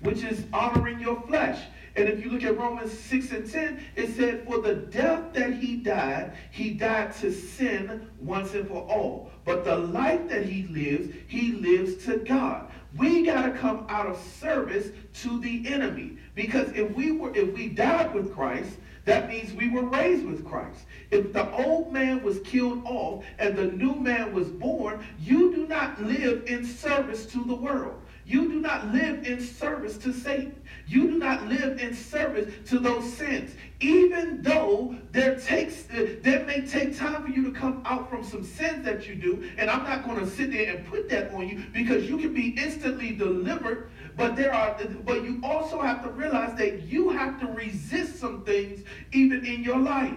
[0.00, 1.60] which is honoring your flesh.
[1.96, 5.52] And if you look at Romans 6 and 10, it said, For the death that
[5.52, 9.30] he died, he died to sin once and for all.
[9.44, 12.70] But the life that he lives, he lives to God.
[12.96, 14.88] We got to come out of service
[15.22, 16.18] to the enemy.
[16.34, 20.46] Because if we were if we died with Christ, that means we were raised with
[20.46, 20.80] Christ.
[21.10, 25.66] If the old man was killed off and the new man was born, you do
[25.66, 28.00] not live in service to the world.
[28.26, 30.62] You do not live in service to Satan.
[30.86, 33.54] You do not live in service to those sins.
[33.80, 38.42] Even though there takes there may take time for you to come out from some
[38.42, 41.46] sins that you do, and I'm not going to sit there and put that on
[41.46, 46.10] you because you can be instantly delivered but there are, but you also have to
[46.10, 50.14] realize that you have to resist some things even in your life.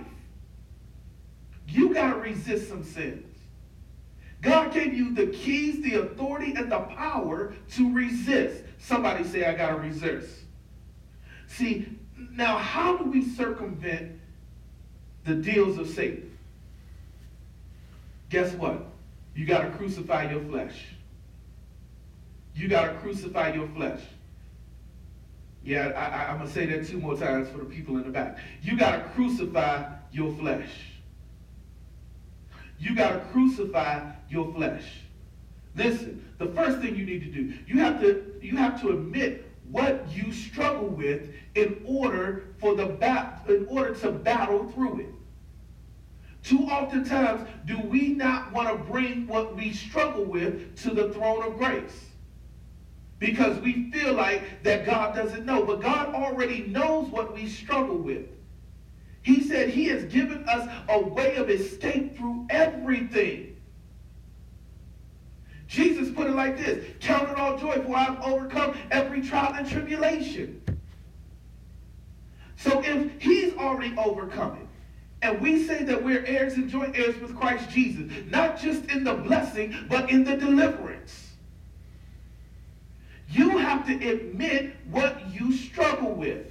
[1.68, 3.24] You got to resist some sins.
[4.41, 8.64] God gave you the keys, the authority, and the power to resist.
[8.78, 10.30] Somebody say, I got to resist.
[11.48, 11.88] See,
[12.32, 14.20] now how do we circumvent
[15.26, 16.38] the deals of Satan?
[18.30, 18.86] Guess what?
[19.36, 20.86] You got to crucify your flesh.
[22.58, 24.01] You got to crucify your flesh.
[25.64, 28.10] Yeah, I, am going to say that two more times for the people in the
[28.10, 28.39] back.
[28.64, 30.70] You got to crucify your flesh.
[32.80, 34.86] You got to crucify your flesh.
[35.76, 39.45] Listen, the first thing you need to do, you have to you have to admit
[39.70, 45.10] what you struggle with in order for the bat, in order to battle through it.
[46.43, 51.14] Too often times do we not want to bring what we struggle with to the
[51.14, 52.07] throne of grace.
[53.20, 55.63] Because we feel like that God doesn't know.
[55.63, 58.28] But God already knows what we struggle with.
[59.24, 63.57] He said he has given us a way of escape through everything.
[65.68, 69.70] Jesus put it like this Count it all joy, for I've overcome every trial and
[69.70, 70.61] tribulation.
[72.55, 74.68] So if he's already overcome it,
[75.22, 79.03] and we say that we're heirs and joint heirs with Christ Jesus, not just in
[79.03, 80.97] the blessing, but in the deliverance.
[83.30, 86.45] You have to admit what you struggle with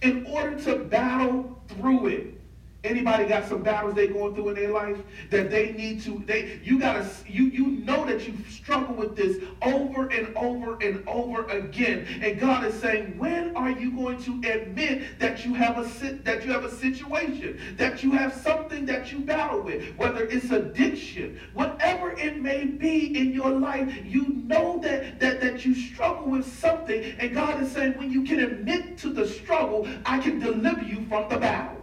[0.00, 2.41] in order to battle through it.
[2.84, 4.96] Anybody got some battles they going through in their life
[5.30, 9.36] that they need to they you gotta you you know that you struggle with this
[9.62, 12.06] over and over and over again.
[12.20, 16.44] And God is saying when are you going to admit that you have a that
[16.44, 21.38] you have a situation that you have something that you battle with whether it's addiction
[21.54, 26.46] whatever it may be in your life you know that that that you struggle with
[26.58, 27.14] something.
[27.20, 31.06] And God is saying when you can admit to the struggle I can deliver you
[31.06, 31.81] from the battle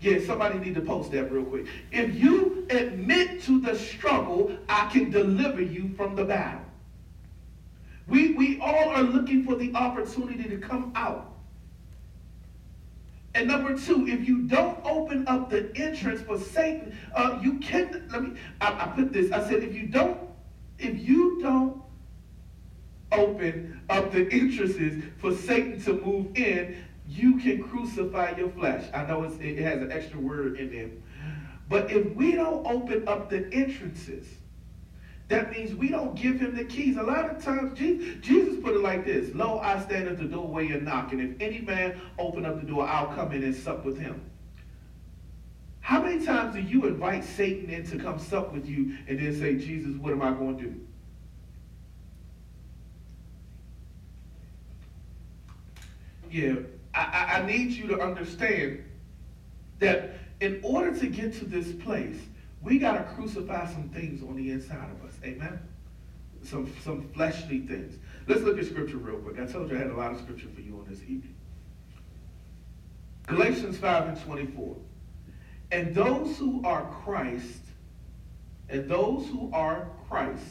[0.00, 1.66] yeah, somebody need to post that real quick.
[1.90, 6.60] If you admit to the struggle, I can deliver you from the battle.
[8.06, 11.32] We, we all are looking for the opportunity to come out.
[13.34, 18.08] And number two, if you don't open up the entrance for Satan, uh, you can.
[18.10, 18.40] Let me.
[18.62, 19.30] I, I put this.
[19.30, 20.18] I said, if you don't,
[20.78, 21.82] if you don't
[23.12, 28.84] open up the entrances for Satan to move in, you can crucify your flesh.
[28.92, 30.90] I know it has an extra word in there.
[31.68, 34.26] But if we don't open up the entrances,
[35.28, 36.96] that means we don't give him the keys.
[36.96, 40.68] A lot of times, Jesus put it like this Lo, I stand at the doorway
[40.68, 43.84] and knock, and if any man open up the door, I'll come in and sup
[43.84, 44.20] with him.
[45.80, 49.38] How many times do you invite Satan in to come sup with you and then
[49.38, 50.80] say, Jesus, what am I going to do?
[56.28, 56.54] Yeah,
[56.96, 58.82] I, I need you to understand
[59.78, 62.16] that in order to get to this place,
[62.62, 65.14] we got to crucify some things on the inside of us.
[65.22, 65.60] Amen?
[66.42, 67.98] Some, some fleshly things.
[68.26, 69.38] Let's look at scripture real quick.
[69.38, 71.34] I told you I had a lot of scripture for you on this evening.
[73.26, 74.76] Galatians 5 and 24.
[75.72, 77.60] And those who are Christ,
[78.68, 80.44] and those who are Christ,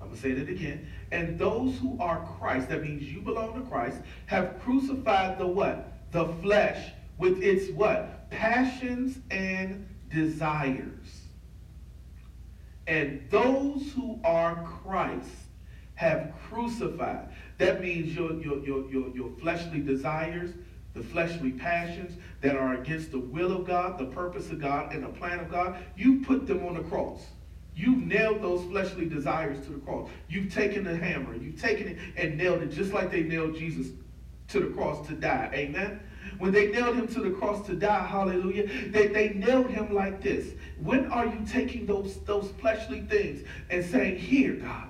[0.00, 0.86] I'm going to say that again.
[1.12, 5.92] And those who are Christ, that means you belong to Christ, have crucified the what?
[6.10, 8.30] The flesh with its what?
[8.30, 11.20] Passions and desires.
[12.86, 15.28] And those who are Christ
[15.96, 17.28] have crucified.
[17.58, 20.50] That means your, your, your, your, your fleshly desires,
[20.94, 25.04] the fleshly passions that are against the will of God, the purpose of God, and
[25.04, 27.20] the plan of God, you put them on the cross.
[27.74, 30.10] You've nailed those fleshly desires to the cross.
[30.28, 33.88] You've taken the hammer, you've taken it and nailed it just like they nailed Jesus
[34.48, 35.50] to the cross to die.
[35.54, 36.00] Amen.
[36.38, 40.22] When they nailed him to the cross to die, hallelujah, they, they nailed him like
[40.22, 40.52] this.
[40.80, 44.88] When are you taking those, those fleshly things and saying, Here, God,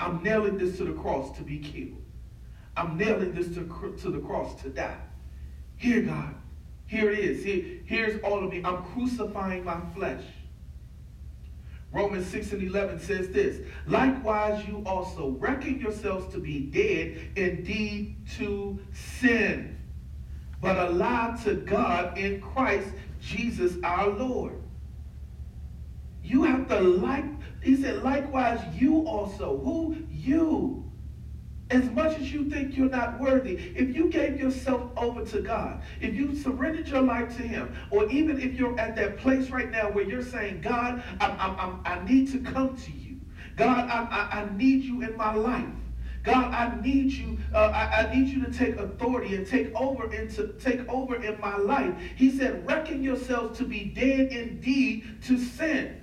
[0.00, 2.02] I'm nailing this to the cross to be killed.
[2.76, 4.96] I'm nailing this to, to the cross to die.
[5.76, 6.34] Here, God,
[6.86, 7.44] here it is.
[7.44, 8.62] Here, here's all of me.
[8.64, 10.22] I'm crucifying my flesh.
[11.90, 18.16] Romans 6 and 11 says this Likewise, you also reckon yourselves to be dead indeed
[18.36, 19.78] to sin,
[20.60, 22.88] but alive to God in Christ
[23.20, 24.54] Jesus our Lord.
[26.22, 27.24] You have to like,
[27.62, 29.58] he said, likewise, you also.
[29.58, 29.96] Who?
[30.10, 30.87] You.
[31.70, 35.82] As much as you think you're not worthy, if you gave yourself over to God,
[36.00, 39.70] if you surrendered your life to Him, or even if you're at that place right
[39.70, 43.20] now where you're saying, God, I'm, I'm, I'm, i need to come to you.
[43.56, 45.66] God, I, I, need you in my life.
[46.22, 47.38] God, I need you.
[47.52, 51.40] Uh, I, I, need you to take authority and take over into take over in
[51.40, 51.92] my life.
[52.14, 56.00] He said, "Reckon yourselves to be dead indeed to sin."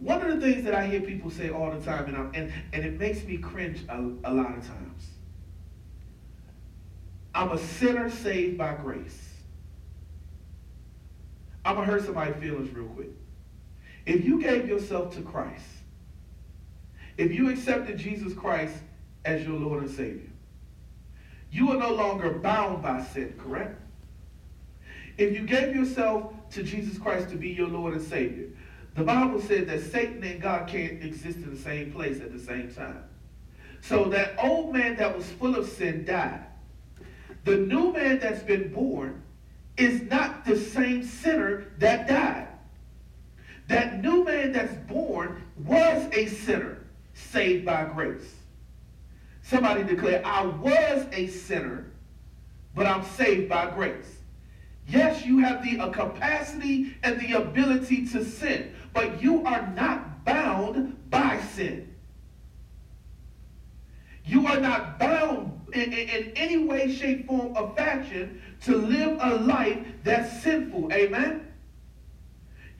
[0.00, 2.52] One of the things that I hear people say all the time, and, I'm, and,
[2.72, 5.06] and it makes me cringe a, a lot of times
[7.34, 9.28] I'm a sinner saved by grace.
[11.64, 13.10] I'm going to hurt somebody's feelings real quick.
[14.06, 15.64] If you gave yourself to Christ,
[17.16, 18.74] if you accepted Jesus Christ
[19.24, 20.30] as your Lord and Savior,
[21.52, 23.80] you are no longer bound by sin, correct?
[25.18, 28.46] If you gave yourself to Jesus Christ to be your Lord and Savior,
[29.00, 32.38] the Bible said that Satan and God can't exist in the same place at the
[32.38, 33.02] same time.
[33.80, 36.44] So that old man that was full of sin died.
[37.44, 39.22] The new man that's been born
[39.78, 42.48] is not the same sinner that died.
[43.68, 46.84] That new man that's born was a sinner
[47.14, 48.34] saved by grace.
[49.42, 51.86] Somebody declare, I was a sinner,
[52.74, 54.18] but I'm saved by grace.
[54.90, 61.10] Yes, you have the capacity and the ability to sin, but you are not bound
[61.10, 61.94] by sin.
[64.24, 69.18] You are not bound in, in, in, any way, shape, form, or fashion to live
[69.20, 70.92] a life that's sinful.
[70.92, 71.46] Amen?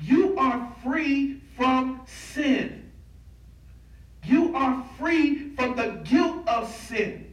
[0.00, 2.90] You are free from sin.
[4.24, 7.32] You are free from the guilt of sin.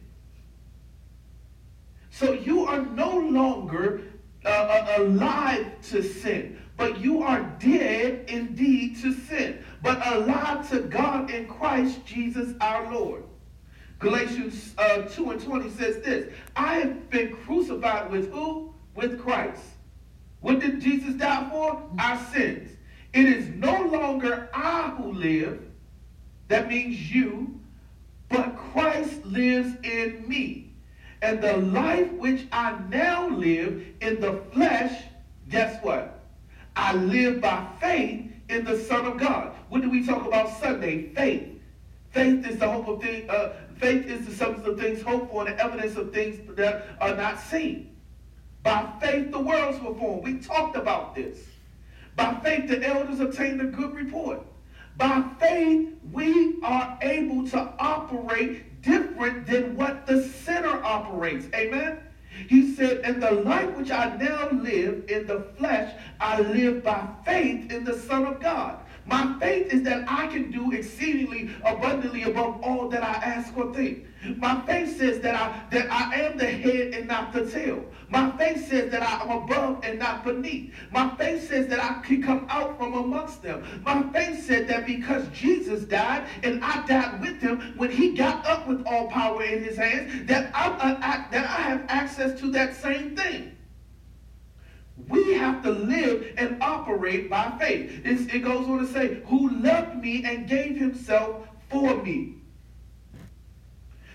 [2.10, 4.02] So you are no longer
[4.44, 10.80] uh, uh, alive to sin, but you are dead indeed to sin, but alive to
[10.82, 13.24] God in Christ Jesus our Lord.
[13.98, 18.72] Galatians uh, 2 and 20 says this I have been crucified with who?
[18.94, 19.60] With Christ.
[20.40, 21.82] What did Jesus die for?
[21.98, 22.70] Our sins.
[23.12, 25.60] It is no longer I who live,
[26.46, 27.60] that means you,
[28.28, 30.74] but Christ lives in me.
[31.22, 35.02] And the life which I now live in the flesh,
[35.48, 36.17] guess what?
[36.78, 39.52] I live by faith in the Son of God.
[39.68, 41.08] What do we talk about Sunday?
[41.12, 41.60] Faith.
[42.12, 43.28] Faith is the hope of things.
[43.28, 46.86] Uh, faith is the substance of things hoped for and the evidence of things that
[47.00, 47.96] are not seen.
[48.62, 50.22] By faith, the worlds were formed.
[50.22, 51.40] We talked about this.
[52.14, 54.40] By faith, the elders obtained a good report.
[54.96, 61.46] By faith, we are able to operate different than what the sinner operates.
[61.54, 61.98] Amen?
[62.48, 67.08] He said, In the life which I now live in the flesh, I live by
[67.24, 68.78] faith in the Son of God
[69.08, 73.72] my faith is that I can do exceedingly abundantly above all that I ask or
[73.72, 74.06] think.
[74.36, 77.84] My faith says that I that I am the head and not the tail.
[78.10, 80.74] My faith says that I am above and not beneath.
[80.90, 83.64] My faith says that I can come out from amongst them.
[83.84, 88.44] My faith said that because Jesus died and I died with him when he got
[88.44, 92.50] up with all power in his hands, that I, I that I have access to
[92.52, 93.57] that same thing.
[95.08, 98.02] We have to live and operate by faith.
[98.04, 102.34] It's, it goes on to say, who loved me and gave himself for me.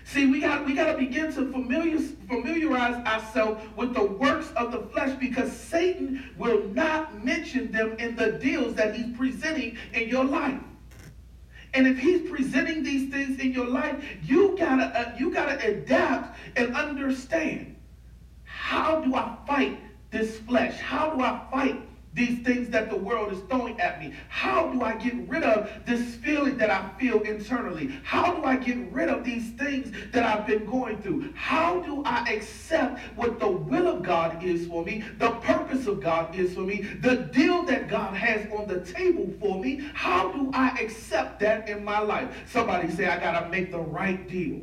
[0.06, 4.70] See, we got we got to begin to familiar, familiarize ourselves with the works of
[4.70, 10.08] the flesh because Satan will not mention them in the deals that he's presenting in
[10.08, 10.60] your life.
[11.72, 16.38] And if he's presenting these things in your life, you gotta uh, you gotta adapt
[16.54, 17.74] and understand.
[18.44, 19.80] How do I fight
[20.14, 20.78] this flesh?
[20.78, 21.82] How do I fight
[22.14, 24.14] these things that the world is throwing at me?
[24.28, 27.98] How do I get rid of this feeling that I feel internally?
[28.04, 31.32] How do I get rid of these things that I've been going through?
[31.34, 36.00] How do I accept what the will of God is for me, the purpose of
[36.00, 39.84] God is for me, the deal that God has on the table for me?
[39.94, 42.32] How do I accept that in my life?
[42.46, 44.60] Somebody say, I got to make the right deal.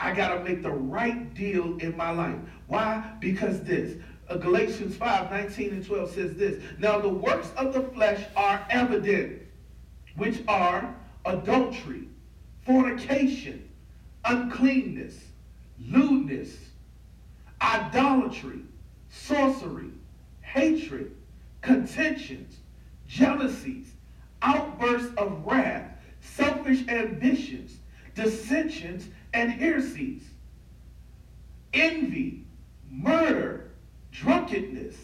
[0.00, 2.38] I got to make the right deal in my life.
[2.68, 3.04] Why?
[3.20, 4.00] Because this.
[4.30, 8.64] Uh, Galatians 5 19 and 12 says this Now the works of the flesh are
[8.70, 9.42] evident,
[10.16, 10.94] which are
[11.26, 12.04] adultery,
[12.64, 13.68] fornication,
[14.24, 15.18] uncleanness,
[15.80, 16.56] lewdness,
[17.60, 18.60] idolatry,
[19.10, 19.90] sorcery,
[20.42, 21.10] hatred,
[21.60, 22.58] contentions,
[23.08, 23.88] jealousies,
[24.42, 27.78] outbursts of wrath, selfish ambitions,
[28.14, 30.22] dissensions, and heresies,
[31.74, 32.44] envy,
[32.88, 33.69] murder
[34.10, 34.96] drunkenness,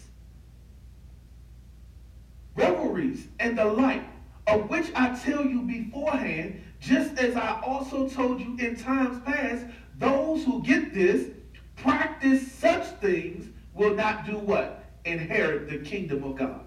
[2.55, 4.03] revelries, and the like,
[4.47, 9.65] of which I tell you beforehand, just as I also told you in times past,
[9.97, 11.27] those who get this,
[11.75, 14.85] practice such things, will not do what?
[15.05, 16.61] Inherit the kingdom of God.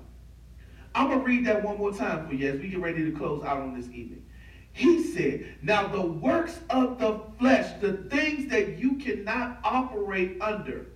[0.94, 3.16] I'm going to read that one more time for you as we get ready to
[3.16, 4.24] close out on this evening.
[4.72, 10.86] He said, Now the works of the flesh, the things that you cannot operate under,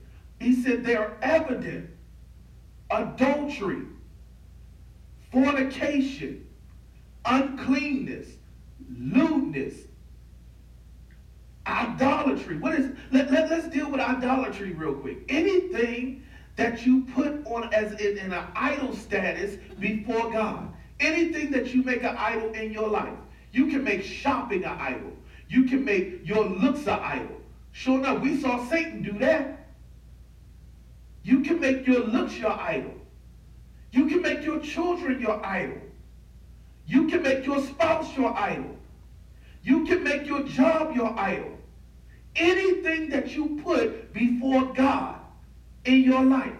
[0.45, 1.88] he said they're evident
[2.90, 3.82] adultery,
[5.32, 6.47] fornication,
[7.24, 8.28] uncleanness,
[8.99, 9.74] lewdness,
[11.66, 12.59] idolatry.
[12.59, 15.24] What is let, let, let's deal with idolatry real quick.
[15.30, 16.22] Anything
[16.57, 20.72] that you put on as in, in an idol status before God.
[21.01, 23.16] Anything that you make an idol in your life.
[23.51, 25.12] You can make shopping an idol.
[25.49, 27.40] You can make your looks an idol.
[27.72, 29.64] Sure enough, we saw Satan do that.
[31.25, 32.95] You can make your looks your idol.
[33.91, 35.79] You can make your children your idol.
[36.87, 38.77] You can make your spouse your idol.
[39.62, 41.59] You can make your job your idol.
[42.37, 45.16] Anything that you put before God
[45.85, 46.53] in your life,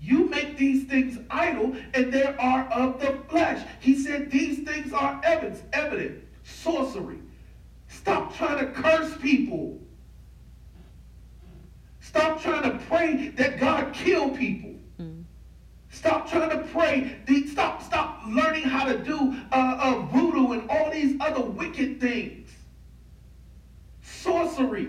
[0.00, 3.66] you make these things idol, and they are of the flesh.
[3.80, 6.24] He said these things are evidence, evident.
[6.44, 7.18] Sorcery,
[7.88, 9.78] Stop trying to curse people.
[12.08, 14.74] Stop trying to pray that God kill people.
[14.98, 15.24] Mm.
[15.90, 17.18] Stop trying to pray.
[17.46, 22.48] Stop, stop learning how to do uh, uh, voodoo and all these other wicked things.
[24.00, 24.88] Sorcery.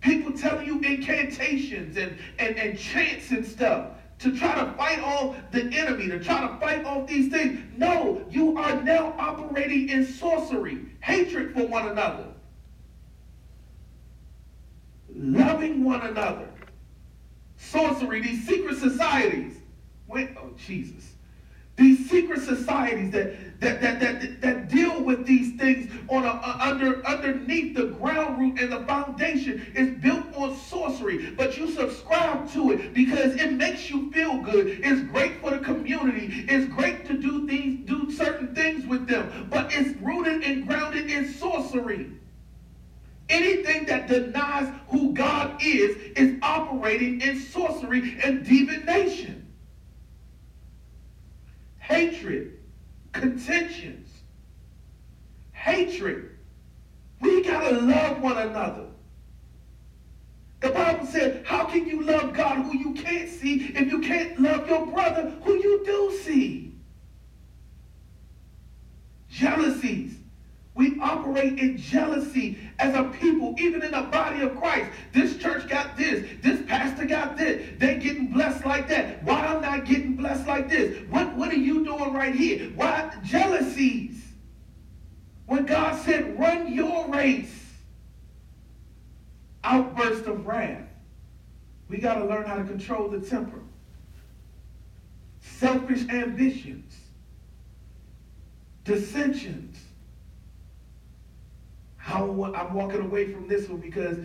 [0.00, 5.36] People telling you incantations and, and, and chants and stuff to try to fight off
[5.52, 7.60] the enemy, to try to fight off these things.
[7.76, 12.26] No, you are now operating in sorcery, hatred for one another,
[15.14, 16.48] loving one another.
[17.56, 19.58] Sorcery, these secret societies.
[20.06, 21.12] When, oh, Jesus.
[21.76, 26.58] These secret societies that that, that, that, that deal with these things on a, a,
[26.60, 31.30] under underneath the ground root and the foundation is built on sorcery.
[31.30, 34.80] But you subscribe to it because it makes you feel good.
[34.82, 36.44] It's great for the community.
[36.48, 39.48] It's great to do things, do certain things with them.
[39.48, 42.10] But it's rooted and grounded in sorcery.
[43.28, 49.52] Anything that denies who God is is operating in sorcery and divination.
[51.78, 52.58] Hatred
[53.12, 54.08] contentions,
[55.52, 56.30] hatred.
[57.20, 58.86] We got to love one another.
[60.60, 64.40] The Bible said, how can you love God who you can't see if you can't
[64.40, 66.74] love your brother who you do see?
[69.28, 70.21] Jealousies.
[70.74, 74.90] We operate in jealousy as a people, even in the body of Christ.
[75.12, 76.26] This church got this.
[76.40, 77.62] This pastor got this.
[77.78, 79.22] They getting blessed like that.
[79.22, 81.06] Why I'm not getting blessed like this?
[81.10, 82.70] What, what are you doing right here?
[82.74, 83.14] Why?
[83.22, 84.22] Jealousies.
[85.44, 87.66] When God said, run your race.
[89.64, 90.88] Outburst of wrath.
[91.90, 93.60] We got to learn how to control the temper.
[95.42, 96.96] Selfish ambitions.
[98.84, 99.71] Dissensions
[102.02, 104.18] how I'm walking away from this one because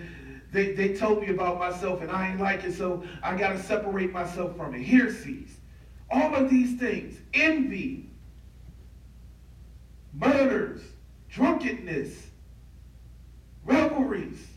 [0.51, 3.61] they, they told me about myself and I ain't like it, so I got to
[3.61, 4.81] separate myself from it.
[4.81, 5.57] Heresies.
[6.09, 7.19] All of these things.
[7.35, 8.09] Envy.
[10.11, 10.81] Murders.
[11.29, 12.27] Drunkenness.
[13.63, 14.47] Revelries.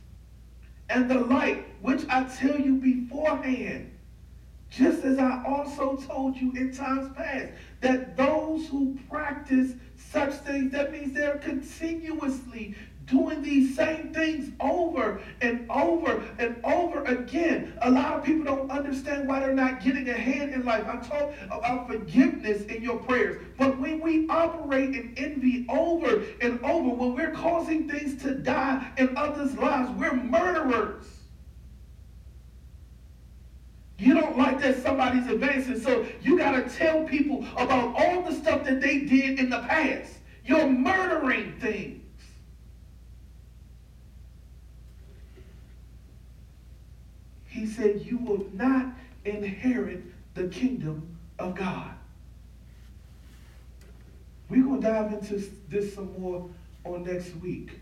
[0.89, 3.91] And the like, which I tell you beforehand,
[4.71, 7.53] just as I also told you in times past,
[7.83, 12.75] that those who practice such things, that means they're continuously
[13.11, 17.77] doing these same things over and over and over again.
[17.83, 20.87] A lot of people don't understand why they're not getting ahead in life.
[20.87, 23.43] I talk about forgiveness in your prayers.
[23.59, 28.91] But when we operate in envy over and over, when we're causing things to die
[28.97, 31.07] in others' lives, we're murderers.
[33.99, 38.33] You don't like that somebody's advancing, so you got to tell people about all the
[38.33, 40.15] stuff that they did in the past.
[40.47, 41.99] You're murdering things.
[47.51, 48.86] He said, You will not
[49.24, 50.03] inherit
[50.34, 51.90] the kingdom of God.
[54.48, 56.48] We're going to dive into this some more
[56.84, 57.80] on next week.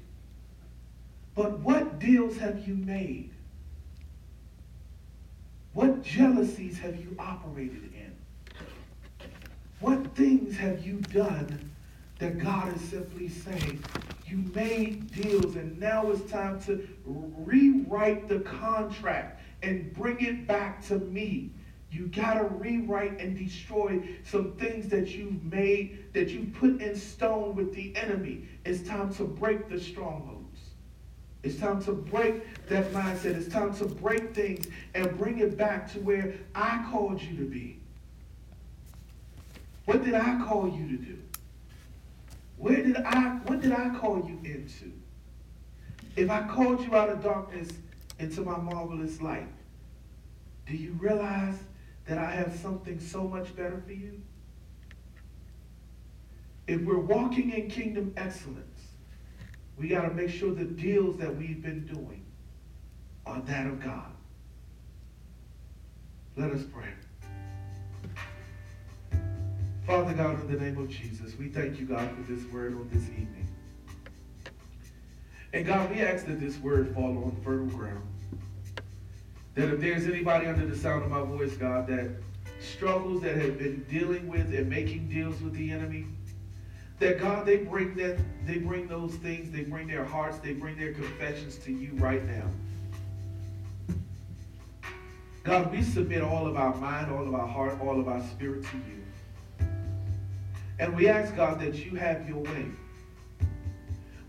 [1.34, 3.30] But what deals have you made?
[5.72, 8.16] What jealousies have you operated in?
[9.80, 11.70] What things have you done
[12.18, 13.82] that God is simply saying,
[14.26, 20.84] you made deals and now it's time to rewrite the contract and bring it back
[20.86, 21.50] to me.
[21.90, 26.94] You got to rewrite and destroy some things that you've made, that you put in
[26.94, 28.46] stone with the enemy.
[28.64, 30.61] It's time to break the strongholds.
[31.42, 33.36] It's time to break that mindset.
[33.36, 37.44] It's time to break things and bring it back to where I called you to
[37.44, 37.80] be.
[39.86, 41.18] What did I call you to do?
[42.59, 44.92] Where did I, what did I call you into?
[46.16, 47.68] If I called you out of darkness
[48.18, 49.48] into my marvelous light.
[50.66, 51.56] Do you realize
[52.06, 54.20] that I have something so much better for you?
[56.66, 58.82] If we're walking in kingdom excellence,
[59.78, 62.24] we got to make sure the deals that we've been doing
[63.24, 64.12] are that of God.
[66.36, 66.92] Let us pray.
[69.86, 72.88] Father God, in the name of Jesus, we thank you, God, for this word on
[72.92, 73.38] this evening.
[75.53, 78.07] And God, we ask that this word fall on fertile ground.
[79.55, 82.11] That if there's anybody under the sound of my voice, God, that
[82.61, 86.07] struggles that have been dealing with and making deals with the enemy,
[86.99, 90.76] that God, they bring that, they bring those things, they bring their hearts, they bring
[90.76, 92.44] their confessions to you right now.
[95.44, 98.64] God, we submit all of our mind, all of our heart, all of our spirit
[98.64, 99.66] to you.
[100.78, 102.66] And we ask, God, that you have your way.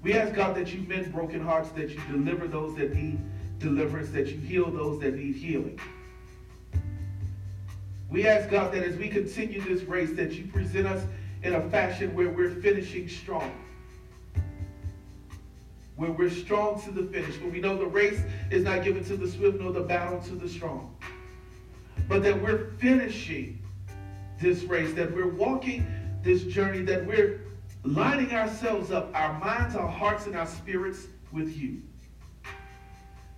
[0.01, 3.19] We ask God that you mend broken hearts, that you deliver those that need
[3.59, 5.79] deliverance, that you heal those that need healing.
[8.09, 11.03] We ask God that as we continue this race, that you present us
[11.43, 13.51] in a fashion where we're finishing strong.
[15.95, 17.39] Where we're strong to the finish.
[17.39, 20.35] Where we know the race is not given to the swift nor the battle to
[20.35, 20.95] the strong.
[22.07, 23.61] But that we're finishing
[24.39, 25.85] this race, that we're walking
[26.23, 27.41] this journey, that we're
[27.95, 31.81] lining ourselves up, our minds, our hearts, and our spirits with you.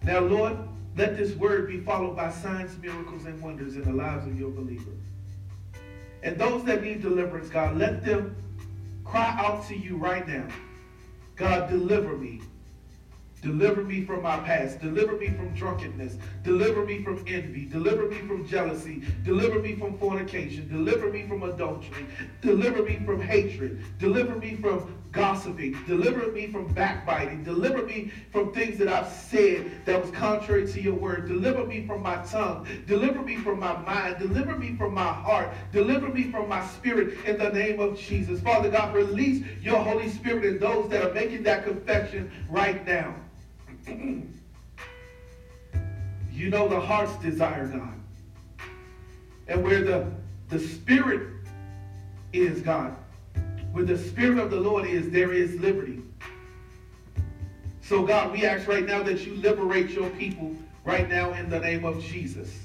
[0.03, 0.57] Now, Lord,
[0.97, 4.49] let this word be followed by signs, miracles, and wonders in the lives of your
[4.49, 4.99] believers.
[6.23, 8.35] And those that need deliverance, God, let them
[9.05, 10.47] cry out to you right now.
[11.35, 12.41] God, deliver me.
[13.41, 14.79] Deliver me from my past.
[14.79, 16.17] Deliver me from drunkenness.
[16.43, 17.65] Deliver me from envy.
[17.65, 19.01] Deliver me from jealousy.
[19.23, 20.67] Deliver me from fornication.
[20.67, 22.05] Deliver me from adultery.
[22.41, 23.83] Deliver me from hatred.
[23.97, 25.75] Deliver me from gossiping.
[25.87, 27.43] Deliver me from backbiting.
[27.43, 31.27] Deliver me from things that I've said that was contrary to your word.
[31.27, 32.67] Deliver me from my tongue.
[32.85, 34.19] Deliver me from my mind.
[34.19, 35.49] Deliver me from my heart.
[35.71, 38.39] Deliver me from my spirit in the name of Jesus.
[38.39, 43.15] Father God, release your Holy Spirit in those that are making that confession right now.
[46.32, 47.93] you know the heart's desire, God.
[49.47, 50.11] And where the,
[50.49, 51.27] the Spirit
[52.34, 52.95] is, God,
[53.71, 56.01] where the Spirit of the Lord is, there is liberty.
[57.82, 60.55] So, God, we ask right now that you liberate your people
[60.86, 62.57] right now in the name of Jesus.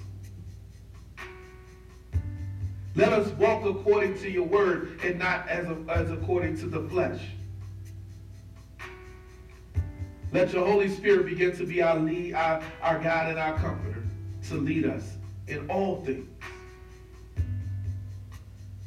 [2.94, 6.88] Let us walk according to your word and not as, a, as according to the
[6.88, 7.20] flesh.
[10.32, 14.02] Let your Holy Spirit begin to be our lead, our, our guide and our comforter
[14.48, 15.16] to lead us
[15.48, 16.28] in all things.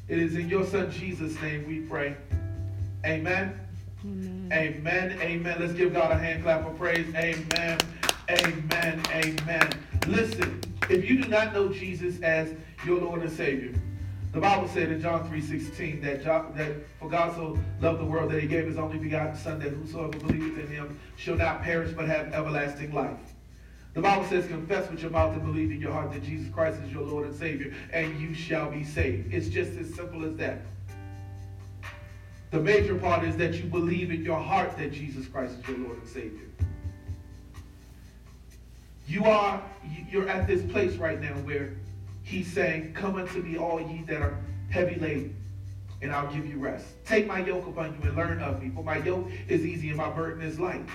[0.07, 2.15] It is in your son Jesus' name we pray.
[3.05, 3.59] Amen.
[4.03, 4.49] Amen.
[4.51, 5.17] Amen.
[5.21, 5.57] Amen.
[5.59, 7.13] Let's give God a hand clap of praise.
[7.15, 7.77] Amen.
[8.29, 9.01] Amen.
[9.11, 9.69] Amen.
[10.07, 12.53] Listen, if you do not know Jesus as
[12.85, 13.73] your Lord and Savior,
[14.32, 16.23] the Bible said in John 3.16 that,
[16.55, 19.69] that for God so loved the world that he gave his only begotten Son, that
[19.69, 23.17] whosoever believeth in him shall not perish but have everlasting life.
[23.95, 26.80] The Bible says, confess with your mouth and believe in your heart that Jesus Christ
[26.86, 29.34] is your Lord and Savior, and you shall be saved.
[29.34, 30.61] It's just as simple as that.
[32.51, 35.77] The major part is that you believe in your heart that Jesus Christ is your
[35.80, 36.47] Lord and Savior.
[39.07, 39.61] You are,
[40.11, 41.73] you're at this place right now where
[42.30, 44.38] He's saying, Come unto me, all ye that are
[44.69, 45.36] heavy laden,
[46.03, 46.86] and I'll give you rest.
[47.03, 49.97] Take my yoke upon you and learn of me, for my yoke is easy and
[49.97, 50.88] my burden is light.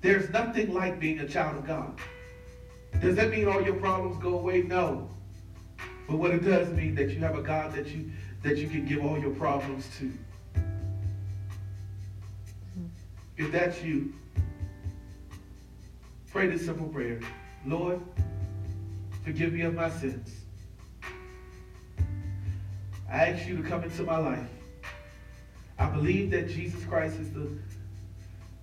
[0.00, 1.98] There's nothing like being a child of God.
[3.00, 4.62] Does that mean all your problems go away?
[4.62, 5.10] No.
[6.06, 8.12] But what it does mean that you have a God that you
[8.44, 10.12] that you can give all your problems to.
[13.36, 14.14] If that's you,
[16.30, 17.18] pray this simple prayer.
[17.66, 18.00] Lord,
[19.28, 20.40] Forgive me of my sins.
[23.12, 24.48] I ask you to come into my life.
[25.78, 27.46] I believe that Jesus Christ is the,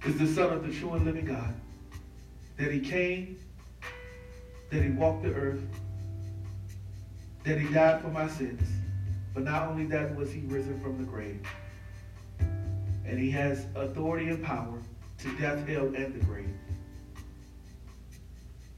[0.08, 1.54] is the Son of the true and living God.
[2.58, 3.38] That he came,
[4.72, 5.62] that he walked the earth,
[7.44, 8.68] that he died for my sins.
[9.36, 11.46] But not only that was he risen from the grave.
[12.40, 14.82] And he has authority and power
[15.20, 16.58] to death, hell, and the grave.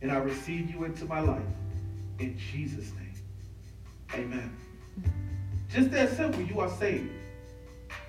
[0.01, 1.43] And I receive you into my life.
[2.20, 3.13] In Jesus' name.
[4.13, 4.57] Amen.
[5.70, 6.41] Just that simple.
[6.41, 7.11] You are saved.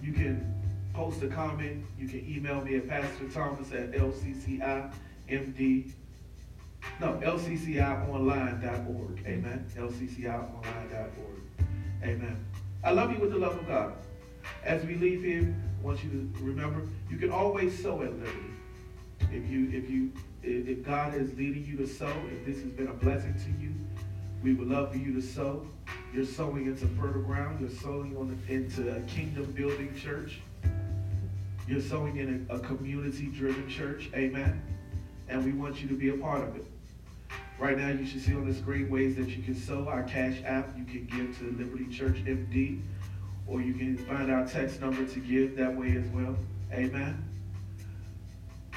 [0.00, 0.08] you.
[0.08, 0.54] You can
[0.94, 1.84] post a comment.
[1.98, 4.92] You can email me at Pastor Thomas at lccimd.org
[7.00, 9.24] no, lccionline.org.
[9.26, 9.66] Amen.
[9.76, 11.66] lccionline.org.
[12.02, 12.44] Amen.
[12.84, 13.94] I love you with the love of God.
[14.64, 18.50] As we leave here, I want you to remember you can always sow at liberty.
[19.32, 20.12] If you if you
[20.42, 23.74] if God is leading you to sow, if this has been a blessing to you,
[24.42, 25.66] we would love for you to sow.
[26.12, 27.60] You're sowing into fertile ground.
[27.60, 30.40] You're sowing on, into a kingdom building church.
[31.66, 34.08] You're sowing in a, a community driven church.
[34.14, 34.62] Amen.
[35.28, 36.64] And we want you to be a part of it.
[37.58, 40.42] Right now, you should see on the screen ways that you can sow our cash
[40.44, 40.76] app.
[40.76, 42.82] You can give to Liberty Church MD,
[43.46, 46.36] or you can find our text number to give that way as well.
[46.70, 47.24] Amen.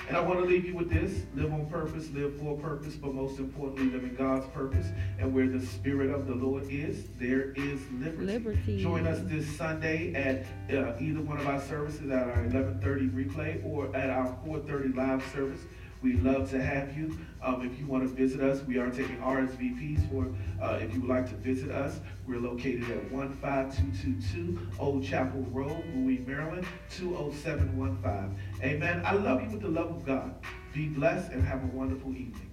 [0.08, 3.14] And I want to leave you with this live on purpose, live for purpose, but
[3.14, 4.88] most importantly, live in God's purpose.
[5.20, 8.26] And where the Spirit of the Lord is, there is liberty.
[8.26, 8.82] Liberty.
[8.82, 13.64] Join us this Sunday at uh, either one of our services at our 11:30 replay
[13.66, 15.62] or at our 4:30 live service.
[16.02, 17.18] We'd love to have you.
[17.42, 20.28] Um, if you want to visit us, we are taking RSVPs for
[20.62, 22.00] uh, if you would like to visit us.
[22.28, 28.38] We're located at 15222 Old Chapel Road, Bowie, Maryland, 20715.
[28.64, 29.02] Amen.
[29.06, 30.36] I love you with the love of God.
[30.74, 32.49] Be blessed and have a wonderful evening.